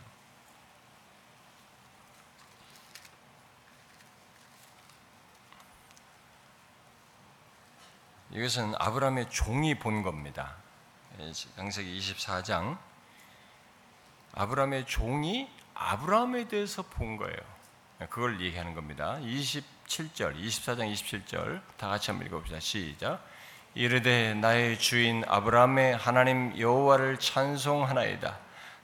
[8.31, 10.55] 이것은 아브라함의 종이 본 겁니다.
[11.57, 12.79] 창세기 24장.
[14.35, 17.39] 아브라함의 종이 아브라함에 대해서 본 거예요.
[18.11, 19.19] 그걸 얘기하는 겁니다.
[19.23, 22.61] 27절, 24장 27절 다 같이 한번 읽어봅시다.
[22.61, 23.25] 시작.
[23.75, 28.39] 이르되 나의 주인 아브라함의 하나님 여호와를 찬송하나이다.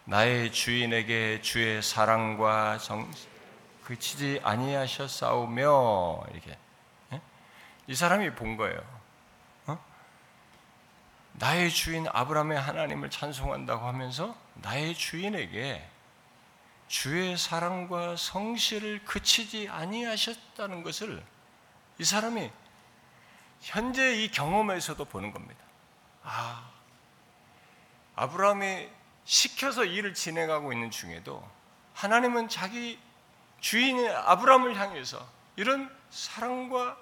[0.07, 3.11] 나의 주인에게 주의 사랑과 정
[3.85, 6.57] 그치지 아니하셨사오며 이렇게
[7.13, 7.21] 예?
[7.87, 8.94] 이 사람이 본 거예요.
[11.35, 11.39] 어?
[11.39, 15.85] 나의 주인 아브라함의 하나님을 찬송한다고 하면서 나의 주인에게
[16.87, 21.23] 주의 사랑과 성실을 그치지 아니하셨다는 것을
[21.99, 22.51] 이 사람이
[23.61, 25.65] 현재 이 경험에서도 보는 겁니다.
[26.23, 26.71] 아,
[28.17, 28.89] 아브라함이
[29.25, 31.47] 시켜서 일을 진행하고 있는 중에도
[31.95, 32.99] 하나님은 자기
[33.61, 36.97] 주인인 아브라함을 향해서 이런 사랑과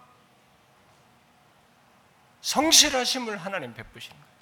[2.43, 4.33] 성실하심을 하나님 베푸시는 거예요.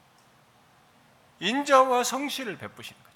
[1.39, 3.11] 인자와 성실을 베푸시는 거예요.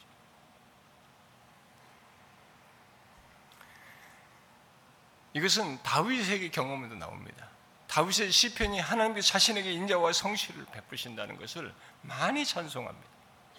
[5.35, 7.49] 이것은 다윗에게 경험에도 나옵니다.
[7.89, 13.09] 다윗의 시편이 하나님께서 자신에게 인자와 성실을 베푸신다는 것을 많이 찬송합니다.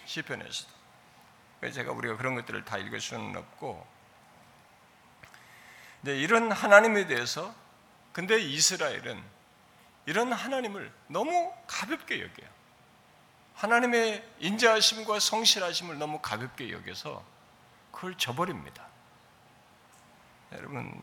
[0.06, 0.72] 시편에서도.
[1.60, 3.86] 그래서 제가 우리가 그런 것들을 다 읽을 수는 없고,
[6.06, 7.54] 이런 하나님에 대해서,
[8.14, 9.35] 근데 이스라엘은
[10.06, 12.50] 이런 하나님을 너무 가볍게 여겨요.
[13.56, 17.24] 하나님의 인자하심과 성실하심을 너무 가볍게 여겨서
[17.92, 18.88] 그걸 저버립니다.
[20.52, 21.02] 여러분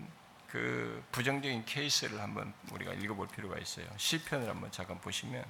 [0.48, 3.86] 그 부정적인 케이스를 한번 우리가 읽어볼 필요가 있어요.
[3.96, 5.44] 시편을 한번 잠깐 보시면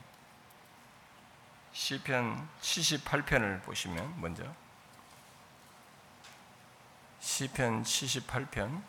[1.72, 4.44] 시편 78편을 보시면 먼저
[7.20, 8.82] 시편 78편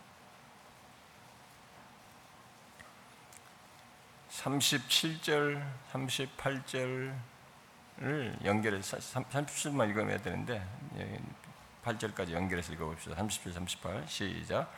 [4.41, 5.61] 37절,
[5.93, 7.13] 38절을
[8.43, 10.65] 연결해서 37만 읽어야 되는데
[11.85, 13.15] 8절까지 연결해서 읽어봅시다.
[13.15, 14.73] 37, 38 시작.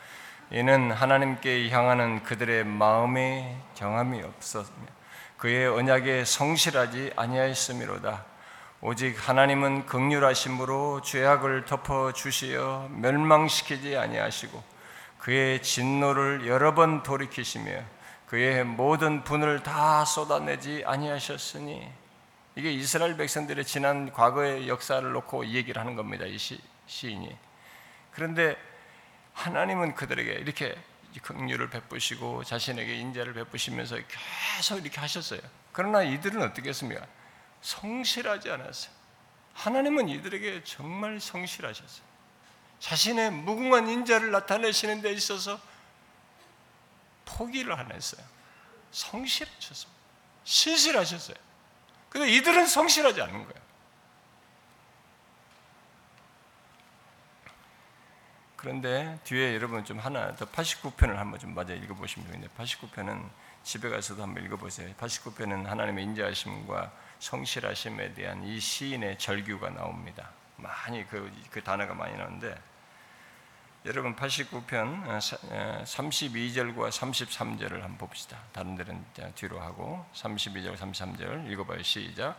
[0.50, 4.86] 이는 하나님께 향하는 그들의 마음에 정함이 없었며
[5.38, 8.24] 그의 언약에 성실하지 아니하였음이로다.
[8.82, 14.62] 오직 하나님은 극률하심으로 죄악을 덮어 주시어 멸망시키지 아니하시고
[15.18, 17.95] 그의 진노를 여러 번 돌이키시며
[18.26, 21.88] 그의 모든 분을 다 쏟아내지 아니하셨으니
[22.56, 26.24] 이게 이스라엘 백성들의 지난 과거의 역사를 놓고 이 얘기를 하는 겁니다.
[26.24, 27.36] 이 시, 시인이.
[28.12, 28.56] 그런데
[29.34, 30.76] 하나님은 그들에게 이렇게
[31.22, 33.96] 긍휼을 베푸시고 자신에게 인자를 베푸시면서
[34.56, 35.40] 계속 이렇게 하셨어요.
[35.72, 37.06] 그러나 이들은 어떻게 했습니까?
[37.60, 38.92] 성실하지 않았어요.
[39.54, 42.04] 하나님은 이들에게 정말 성실하셨어요.
[42.80, 45.60] 자신의 무궁한 인자를 나타내시는 데 있어서
[47.26, 48.24] 포기를 안 했어요.
[48.90, 50.00] 성실하셨습니다.
[50.44, 51.36] 신실하셨어요.
[52.08, 53.66] 근데 이들은 성실하지 않은 거예요.
[58.56, 63.28] 그런데 뒤에 여러분 좀 하나 더 89편을 한번 좀 맞아 읽어보시면 되겠는데 89편은
[63.62, 64.92] 집에 가서도 한번 읽어보세요.
[64.94, 70.30] 89편은 하나님의 인자하심과 성실하심에 대한 이 시인의 절규가 나옵니다.
[70.56, 72.56] 많이 그, 그 단어가 많이 나오는데
[73.86, 75.06] 여러분 89편
[75.84, 78.36] 32절과 33절을 한번 봅시다.
[78.52, 79.04] 다른 데는
[79.36, 81.84] 뒤로 하고 32절 33절 읽어봐요.
[81.84, 82.36] 시작.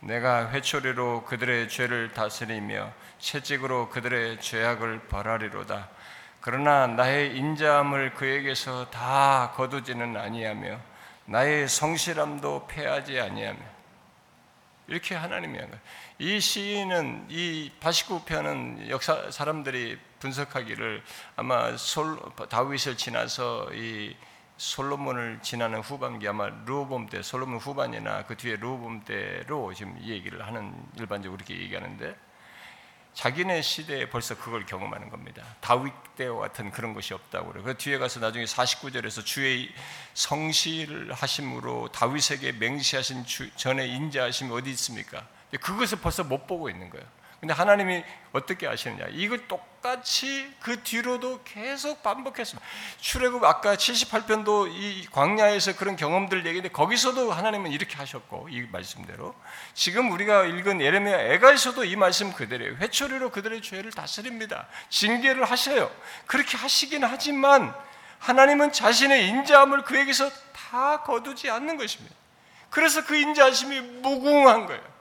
[0.00, 5.88] 내가 회초리로 그들의 죄를 다스리며 채찍으로 그들의 죄악을 벌하리로다.
[6.40, 10.80] 그러나 나의 인자함을 그에게서 다 거두지는 아니하며
[11.26, 13.60] 나의 성실함도 패하지 아니하며
[14.88, 15.82] 이렇게 하나님이 한 거예요.
[16.20, 21.00] 이 시인은 이 89편은 역사 사람들이 분석하기를
[21.36, 24.16] 아마 솔, 다윗을 지나서 이
[24.56, 30.44] 솔로몬을 지나는 후반기 아마 르호봄 때 솔로몬 후반이나 그 뒤에 르호봄 때로 지금 이 얘기를
[30.44, 32.16] 하는 일반적으로 그렇게 얘기하는데
[33.14, 35.44] 자기네 시대에 벌써 그걸 경험하는 겁니다.
[35.60, 37.64] 다윗 때와 같은 그런 것이 없다고 그래요.
[37.64, 39.72] 그 뒤에 가서 나중에 49절에서 주의
[40.14, 45.24] 성실 하심으로 다윗에게 맹시하신 주, 전에 인자하심이 어디 있습니까?
[45.56, 47.06] 그것을 벌써 못 보고 있는 거예요.
[47.40, 49.06] 근데 하나님이 어떻게 하시느냐?
[49.10, 52.68] 이걸 똑같이 그 뒤로도 계속 반복했습니다.
[53.00, 59.36] 출애굽 아까 78편도 이 광야에서 그런 경험들 얘기인데 거기서도 하나님은 이렇게 하셨고 이 말씀대로
[59.72, 62.74] 지금 우리가 읽은 예레미야 애가에서도 이 말씀 그대로예요.
[62.78, 64.66] 회초리로 그들의 죄를 다스립니다.
[64.88, 65.92] 징계를 하셔요.
[66.26, 67.72] 그렇게 하시긴 하지만
[68.18, 72.16] 하나님은 자신의 인자함을 그에게서 다 거두지 않는 것입니다.
[72.68, 74.97] 그래서 그 인자하심이 무궁한 거예요.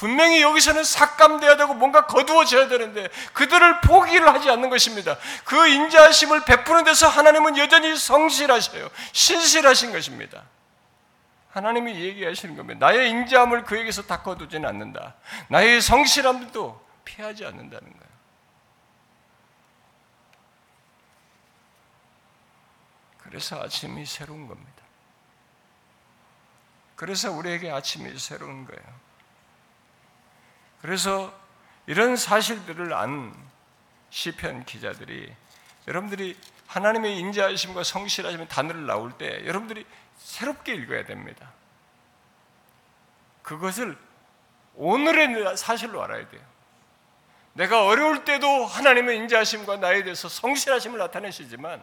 [0.00, 5.18] 분명히 여기서는 삭감돼야 되고 뭔가 거두어져야 되는데 그들을 포기를 하지 않는 것입니다.
[5.44, 8.88] 그 인자하심을 베푸는 데서 하나님은 여전히 성실하셔요.
[9.12, 10.44] 신실하신 것입니다.
[11.50, 12.86] 하나님이 얘기하시는 겁니다.
[12.86, 15.16] 나의 인자함을 그에게서 다 거두지는 않는다.
[15.48, 18.10] 나의 성실함도 피하지 않는다는 거예요.
[23.18, 24.82] 그래서 아침이 새로운 겁니다.
[26.96, 28.99] 그래서 우리에게 아침이 새로운 거예요.
[30.82, 31.32] 그래서
[31.86, 33.34] 이런 사실들을 안
[34.10, 35.32] 시편 기자들이
[35.88, 39.84] 여러분들이 하나님의 인자하심과 성실하심의 단어를 나올 때 여러분들이
[40.18, 41.50] 새롭게 읽어야 됩니다.
[43.42, 43.96] 그것을
[44.76, 46.40] 오늘의 사실로 알아야 돼요.
[47.54, 51.82] 내가 어려울 때도 하나님의 인자하심과 나에 대해서 성실하심을 나타내시지만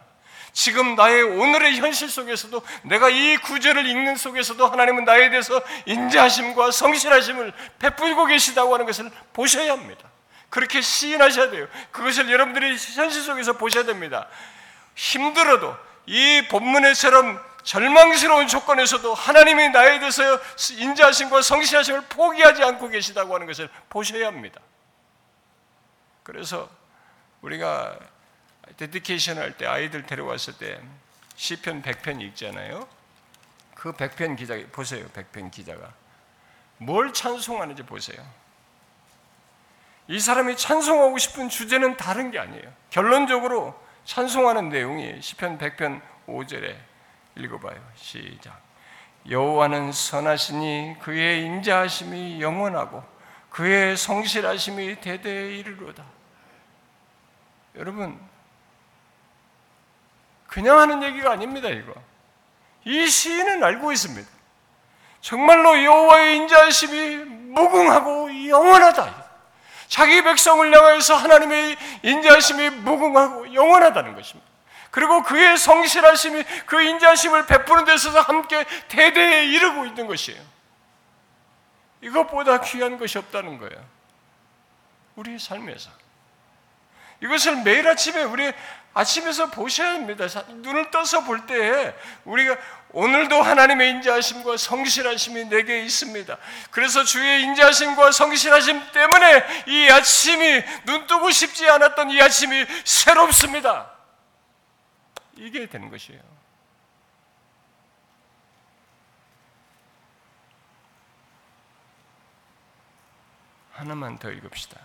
[0.52, 7.52] 지금 나의 오늘의 현실 속에서도 내가 이 구절을 읽는 속에서도 하나님은 나에 대해서 인자하심과 성실하심을
[7.78, 10.08] 베풀고 계시다고 하는 것을 보셔야 합니다.
[10.50, 11.66] 그렇게 시인하셔야 돼요.
[11.90, 14.28] 그것을 여러분들이 현실 속에서 보셔야 됩니다.
[14.94, 15.76] 힘들어도
[16.06, 20.22] 이 본문에처럼 절망스러운 조건에서도 하나님이 나에 대해서
[20.70, 24.60] 인자하심과 성실하심을 포기하지 않고 계시다고 하는 것을 보셔야 합니다.
[26.22, 26.68] 그래서
[27.42, 27.96] 우리가
[28.78, 30.80] 데디케이션 할 때 아이들 데려왔을 때
[31.36, 32.88] 시편 100편 읽잖아요.
[33.74, 35.06] 그 100편 기자 보세요.
[35.08, 35.92] 100편 기자가
[36.78, 38.24] 뭘 찬송하는지 보세요.
[40.06, 42.72] 이 사람이 찬송하고 싶은 주제는 다른 게 아니에요.
[42.90, 46.76] 결론적으로 찬송하는 내용이 시편 100편 5절에
[47.36, 47.78] 읽어봐요.
[47.96, 48.60] 시작.
[49.28, 53.04] 여호와는 선하시니 그의 인자하심이 영원하고
[53.50, 56.04] 그의 성실하심이 대대에 이르로다.
[57.76, 58.18] 여러분
[60.48, 61.94] 그냥 하는 얘기가 아닙니다, 이거.
[62.84, 64.28] 이 시인은 알고 있습니다.
[65.20, 67.16] 정말로 여호와의 인자하심이
[67.52, 69.28] 무궁하고 영원하다.
[69.88, 74.48] 자기 백성을 향하여서 하나님의 인자하심이 무궁하고 영원하다는 것입니다.
[74.90, 80.40] 그리고 그의 성실하심이 그 인자하심을 베푸는 데 있어서 함께 대대에 이르고 있는 것이에요.
[82.00, 83.84] 이것보다 귀한 것이 없다는 거예요.
[85.16, 85.90] 우리의 삶에서.
[87.22, 88.52] 이것을 매일 아침에 우리
[88.94, 90.26] 아침에서 보셔야 합니다.
[90.48, 91.94] 눈을 떠서 볼때
[92.24, 92.56] 우리가
[92.90, 96.36] 오늘도 하나님의 인자하심과 성실하심이 내게 있습니다.
[96.70, 103.90] 그래서 주의 인자하심과 성실하심 때문에 이 아침이 눈 뜨고 싶지 않았던 이 아침이 새롭습니다.
[105.36, 106.20] 이게 되는 것이에요.
[113.72, 114.80] 하나만 더 읽읍시다.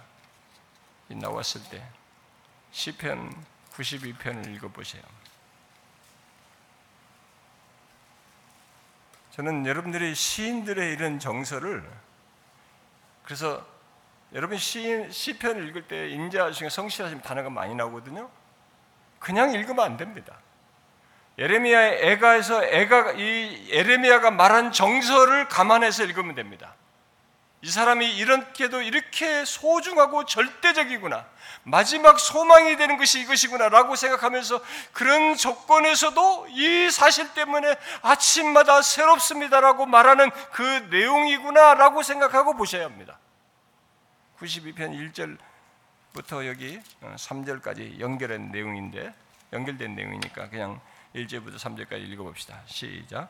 [1.08, 1.84] 나왔을 때
[2.74, 3.32] 시편
[3.72, 5.02] 92편을 읽어 보세요.
[9.32, 11.84] 저는 여러분들이 시인들의 이런 정서를
[13.24, 13.66] 그래서
[14.34, 18.30] 여러분 시, 시편을 읽을 때 인자하시고 성실하신 단어가 많이 나오거든요.
[19.20, 20.40] 그냥 읽으면 안 됩니다.
[21.38, 26.76] 예레미야의 애가에서 애가 이 예레미야가 말한 정서를 감안해서 읽으면 됩니다.
[27.64, 31.26] 이 사람이 이렇게도 이렇게 소중하고 절대적이구나.
[31.64, 34.62] 마지막 소망이 되는 것이 이것이구나라고 생각하면서
[34.92, 43.18] 그런 조건에서도 이 사실 때문에 아침마다 새롭습니다라고 말하는 그 내용이구나라고 생각하고 보셔야 합니다.
[44.40, 45.38] 92편
[46.14, 49.14] 1절부터 여기 3절까지 연결한 내용인데
[49.54, 50.82] 연결된 내용이니까 그냥
[51.16, 52.62] 1절부터 3절까지 읽어 봅시다.
[52.66, 53.30] 시작.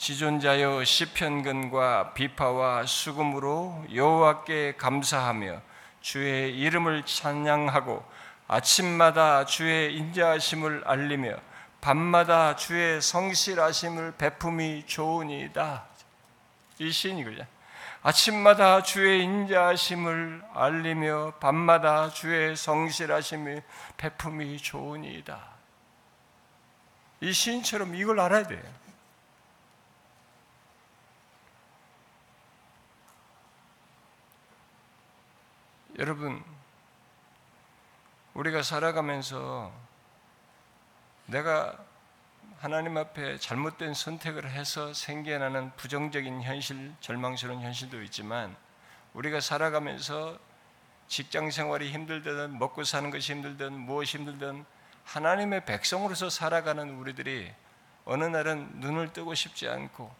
[0.00, 5.60] 지존자여 시편근과 비파와 수금으로 여호와께 감사하며
[6.00, 8.02] 주의 이름을 찬양하고
[8.48, 11.36] 아침마다 주의 인자하심을 알리며
[11.82, 15.84] 밤마다 주의 성실하심을 베품이 좋으니이다.
[16.78, 17.46] 이 시인이 그죠?
[18.00, 23.62] 아침마다 주의 인자하심을 알리며 밤마다 주의 성실하심을
[23.98, 25.38] 베품이 좋으니이다.
[27.20, 28.80] 이 시인처럼 이걸 알아야 돼요.
[36.00, 36.42] 여러분,
[38.32, 39.70] 우리가 살아가면서
[41.26, 41.78] 내가
[42.56, 48.56] 하나님 앞에 잘못된 선택을 해서 생겨나는 부정적인 현실, 절망스러운 현실도 있지만
[49.12, 50.38] 우리가 살아가면서
[51.06, 54.64] 직장 생활이 힘들든 먹고 사는 것이 힘들든 무엇이 힘들든
[55.04, 57.52] 하나님의 백성으로서 살아가는 우리들이
[58.06, 60.10] 어느 날은 눈을 뜨고 싶지 않고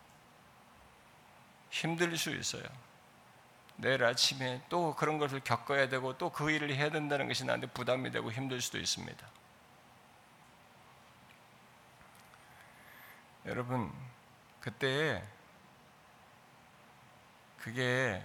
[1.71, 2.65] 힘들 수 있어요.
[3.81, 8.11] 내일 아침에 또 그런 것을 겪어야 되고 또 그 일을 해야 된다는 것이 나한테 부담이
[8.11, 9.27] 되고 힘들 수도 있습니다.
[13.47, 13.91] 여러분,
[14.61, 15.23] 그때
[17.59, 18.23] 그게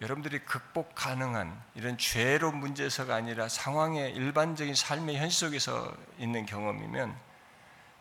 [0.00, 7.16] 여러분들이 극복 가능한 이런 죄로 문제서가 아니라 상황의 일반적인 삶의 현실 속에서 있는 경험이면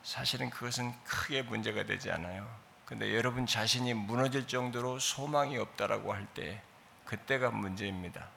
[0.03, 2.64] 사실은 그것은 크게 문제가 되지 않아요.
[2.85, 6.61] 근데 여러분 자신이 무너질 정도로 소망이 없다라고 할 때
[7.05, 8.27] 그때가 문제입니다.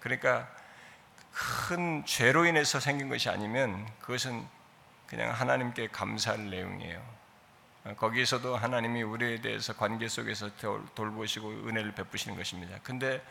[0.00, 0.48] 그러니까
[1.32, 4.46] 큰 죄로 인해서 생긴 것이 아니면 그것은
[5.06, 7.02] 그냥 하나님께 감사할 내용이에요.
[7.94, 10.50] 거기에서도 하나님이 우리에 대해서 관계 속에서
[10.94, 12.78] 돌보시고 은혜를 베푸시는 것입니다.
[12.82, 13.22] 근데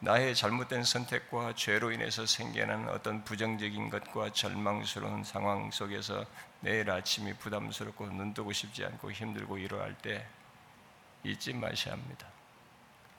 [0.00, 6.24] 나의 잘못된 선택과 죄로 인해서 생겨나는 어떤 부정적인 것과 절망스러운 상황 속에서
[6.60, 10.26] 내일 아침이 부담스럽고 눈뜨고 싶지 않고 힘들고 이러할 때
[11.22, 12.26] 잊지 마셔야 합니다.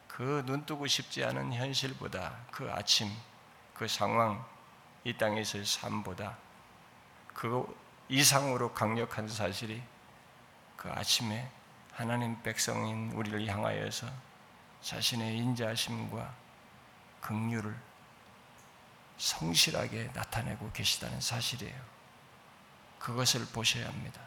[0.07, 3.09] 그 눈뜨고 싶지 않은 현실보다 그 아침,
[3.73, 4.45] 그 상황,
[5.03, 6.37] 이 땅에서의 삶보다
[7.33, 7.65] 그
[8.07, 9.81] 이상으로 강력한 사실이
[10.75, 11.49] 그 아침에
[11.91, 14.07] 하나님 백성인 우리를 향하여서
[14.81, 16.35] 자신의 인자하심과
[17.21, 17.75] 긍휼을
[19.17, 21.81] 성실하게 나타내고 계시다는 사실이에요.
[22.99, 24.21] 그것을 보셔야 합니다.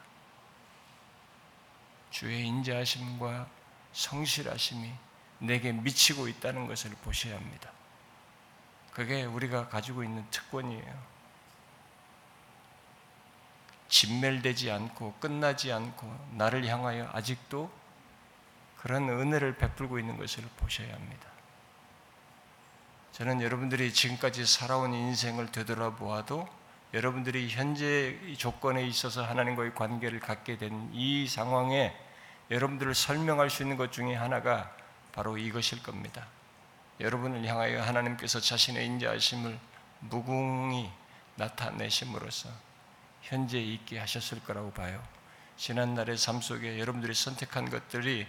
[2.11, 3.49] 주의 인자하심과
[3.93, 4.93] 성실하심이
[5.41, 7.71] 내게 미치고 있다는 것을 보셔야 합니다.
[8.93, 11.18] 그게 우리가 가지고 있는 특권이에요.
[13.89, 17.71] 진멸되지 않고 끝나지 않고 나를 향하여 아직도
[18.77, 21.29] 그런 은혜를 베풀고 있는 것을 보셔야 합니다.
[23.13, 26.49] 저는 여러분들이 지금까지 살아온 인생을 되돌아보아도
[26.95, 31.95] 여러분들이 현재 조건에 있어서 하나님과의 관계를 갖게 된 이 상황에
[32.51, 34.75] 여러분들을 설명할 수 있는 것 중에 하나가
[35.13, 36.27] 바로 이것일 겁니다.
[37.01, 39.59] 여러분을 향하여 하나님께서 자신의 인자하심을
[40.01, 40.91] 무궁히
[41.37, 42.49] 나타내심으로써
[43.29, 45.07] 현재 있게 하셨을 거라고 봐요.
[45.59, 48.27] 지난날의 삶 속에 여러분들이 선택한 것들이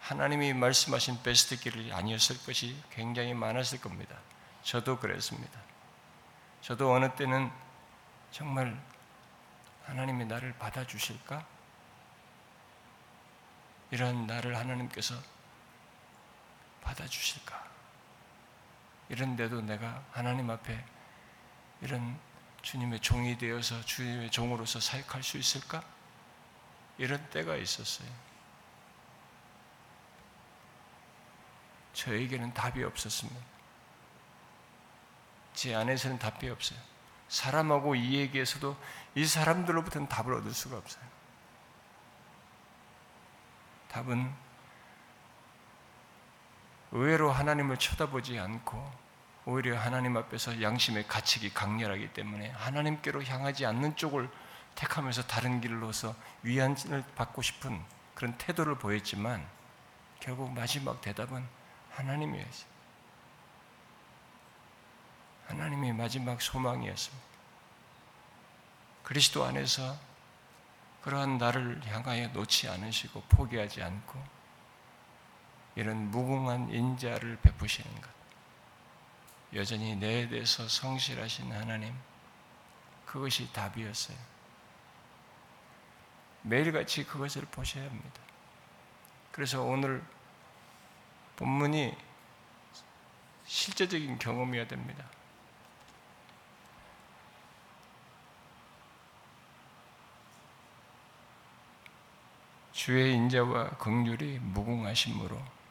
[0.00, 4.16] 하나님이 말씀하신 베스트 길이 아니었을 것이 굉장히 많았을 겁니다.
[4.62, 5.58] 저도 그랬습니다.
[6.60, 7.50] 저도 어느 때는
[8.30, 8.78] 정말
[9.86, 11.46] 하나님이 나를 받아주실까?
[13.90, 15.14] 이런 나를 하나님께서
[16.82, 17.70] 받아주실까?
[19.08, 20.84] 이런데도 내가 하나님 앞에
[21.80, 22.18] 이런
[22.62, 25.82] 주님의 종이 되어서 주님의 종으로서 사역할 수 있을까?
[26.98, 28.08] 이런 때가 있었어요.
[31.92, 33.40] 저에게는 답이 없었습니다.
[35.54, 36.78] 제 안에서는 답이 없어요.
[37.28, 38.76] 사람하고 이 얘기에서도
[39.14, 41.04] 이 사람들로부터는 답을 얻을 수가 없어요.
[43.88, 44.32] 답은
[46.92, 49.01] 의외로 하나님을 쳐다보지 않고
[49.44, 54.30] 오히려 하나님 앞에서 양심의 가책이 강렬하기 때문에 하나님께로 향하지 않는 쪽을
[54.74, 57.82] 택하면서 다른 길로서 위안을 받고 싶은
[58.14, 59.46] 그런 태도를 보였지만
[60.20, 61.44] 결국 마지막 대답은
[61.90, 62.72] 하나님이었어요.
[65.48, 67.26] 하나님의 마지막 소망이었습니다.
[69.02, 69.98] 그리스도 안에서
[71.02, 74.22] 그러한 나를 향하여 놓지 않으시고 포기하지 않고
[75.74, 78.21] 이런 무궁한 인자를 베푸시는 것.
[79.54, 81.94] 여전히 내에 대해서 성실하신 하나님,
[83.04, 84.16] 그것이 답이었어요.
[86.42, 88.20] 매일같이 그것을 보셔야 합니다.
[89.30, 90.02] 그래서 오늘
[91.36, 91.96] 본문이
[93.46, 95.04] 실제적인 경험이어야 됩니다.
[102.72, 105.61] 주의 인자와 긍휼이 무궁하심으로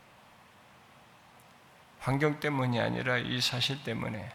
[2.01, 4.33] 환경 때문이 아니라 이 사실 때문에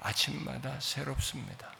[0.00, 1.70] 아침마다 새롭습니다.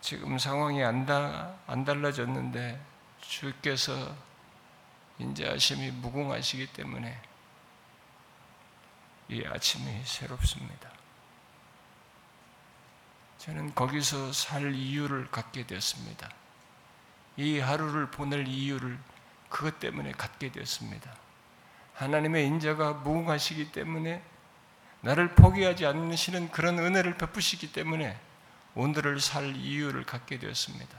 [0.00, 2.84] 지금 상황이 안, 다, 안 달라졌는데
[3.20, 4.16] 주께서
[5.20, 7.22] 인자하심이 무궁하시기 때문에
[9.28, 10.90] 이 아침이 새롭습니다.
[13.38, 16.28] 저는 거기서 살 이유를 갖게 되었습니다.
[17.36, 18.98] 이 하루를 보낼 이유를
[19.48, 21.14] 그것 때문에 갖게 되었습니다.
[21.94, 24.22] 하나님의 인자가 무궁하시기 때문에
[25.00, 28.18] 나를 포기하지 않으시는 그런 은혜를 베푸시기 때문에
[28.74, 30.98] 오늘을 살 이유를 갖게 되었습니다.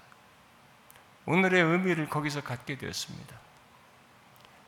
[1.25, 3.35] 오늘의 의미를 거기서 갖게 되었습니다.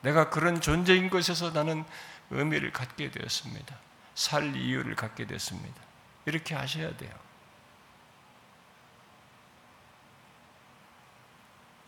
[0.02, 1.86] 내가 그런 존재인 것에서 나는
[2.32, 3.76] 의미를 갖게 되었습니다.
[4.16, 5.82] 살 이유를 갖게 되었습니다.
[6.26, 7.27] 이렇게 하셔야 돼요.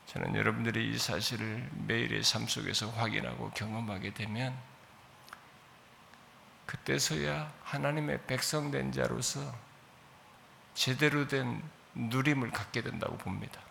[0.10, 4.58] 저는 여러분들이 이 사실을 매일의 삶 속에서 확인하고 경험하게 되면
[6.66, 9.40] 그때서야 하나님의 백성된 자로서
[10.74, 11.62] 제대로 된
[11.94, 13.62] 누림을 갖게 된다고 봅니다.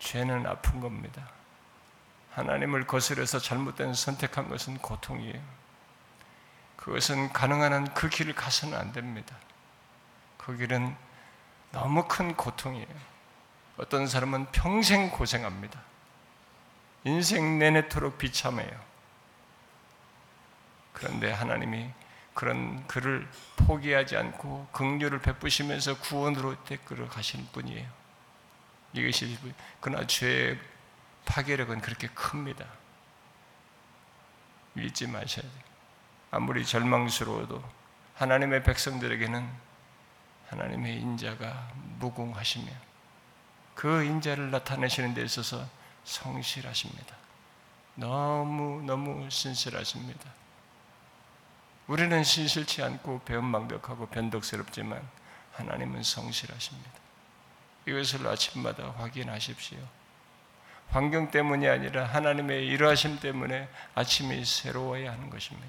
[0.00, 1.30] 죄는 아픈 겁니다.
[2.32, 5.42] 하나님을 거스려서 잘못된 선택한 것은 고통이에요.
[6.76, 9.34] 그것은 가능한 한 그 길을 가서는 안 됩니다.
[10.36, 11.07] 그 길은
[11.72, 13.08] 너무 큰 고통이에요.
[13.76, 15.80] 어떤 사람은 평생 고생합니다.
[17.04, 18.88] 인생 내내토록 비참해요.
[20.92, 21.90] 그런데 하나님이
[22.34, 27.88] 그런 그를 포기하지 않고 긍휼을 베푸시면서 구원으로 이끌어 가시는 분이에요.
[28.92, 29.38] 이것이
[29.80, 30.58] 그러나 죄의
[31.24, 32.64] 파괴력은 그렇게 큽니다.
[34.76, 35.62] 잊지 마셔야 돼요.
[36.30, 37.62] 아무리 절망스러워도
[38.14, 39.67] 하나님의 백성들에게는
[40.48, 42.70] 하나님의 인자가 무궁하시며
[43.74, 45.64] 그 인자를 나타내시는 데 있어서
[46.04, 47.16] 성실하십니다.
[47.94, 50.32] 너무 너무 신실하십니다.
[51.86, 55.02] 우리는 신실치 않고 배은망덕하고 변덕스럽지만
[55.52, 56.90] 하나님은 성실하십니다.
[57.86, 59.78] 이것을 아침마다 확인하십시오.
[60.90, 65.68] 환경 때문이 아니라 하나님의 일하심 때문에 아침이 새로워야 하는 것입니다.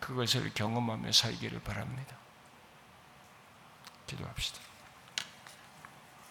[0.00, 2.16] 그것을 경험하며 살기를 바랍니다.
[4.12, 4.71] 기도합시다.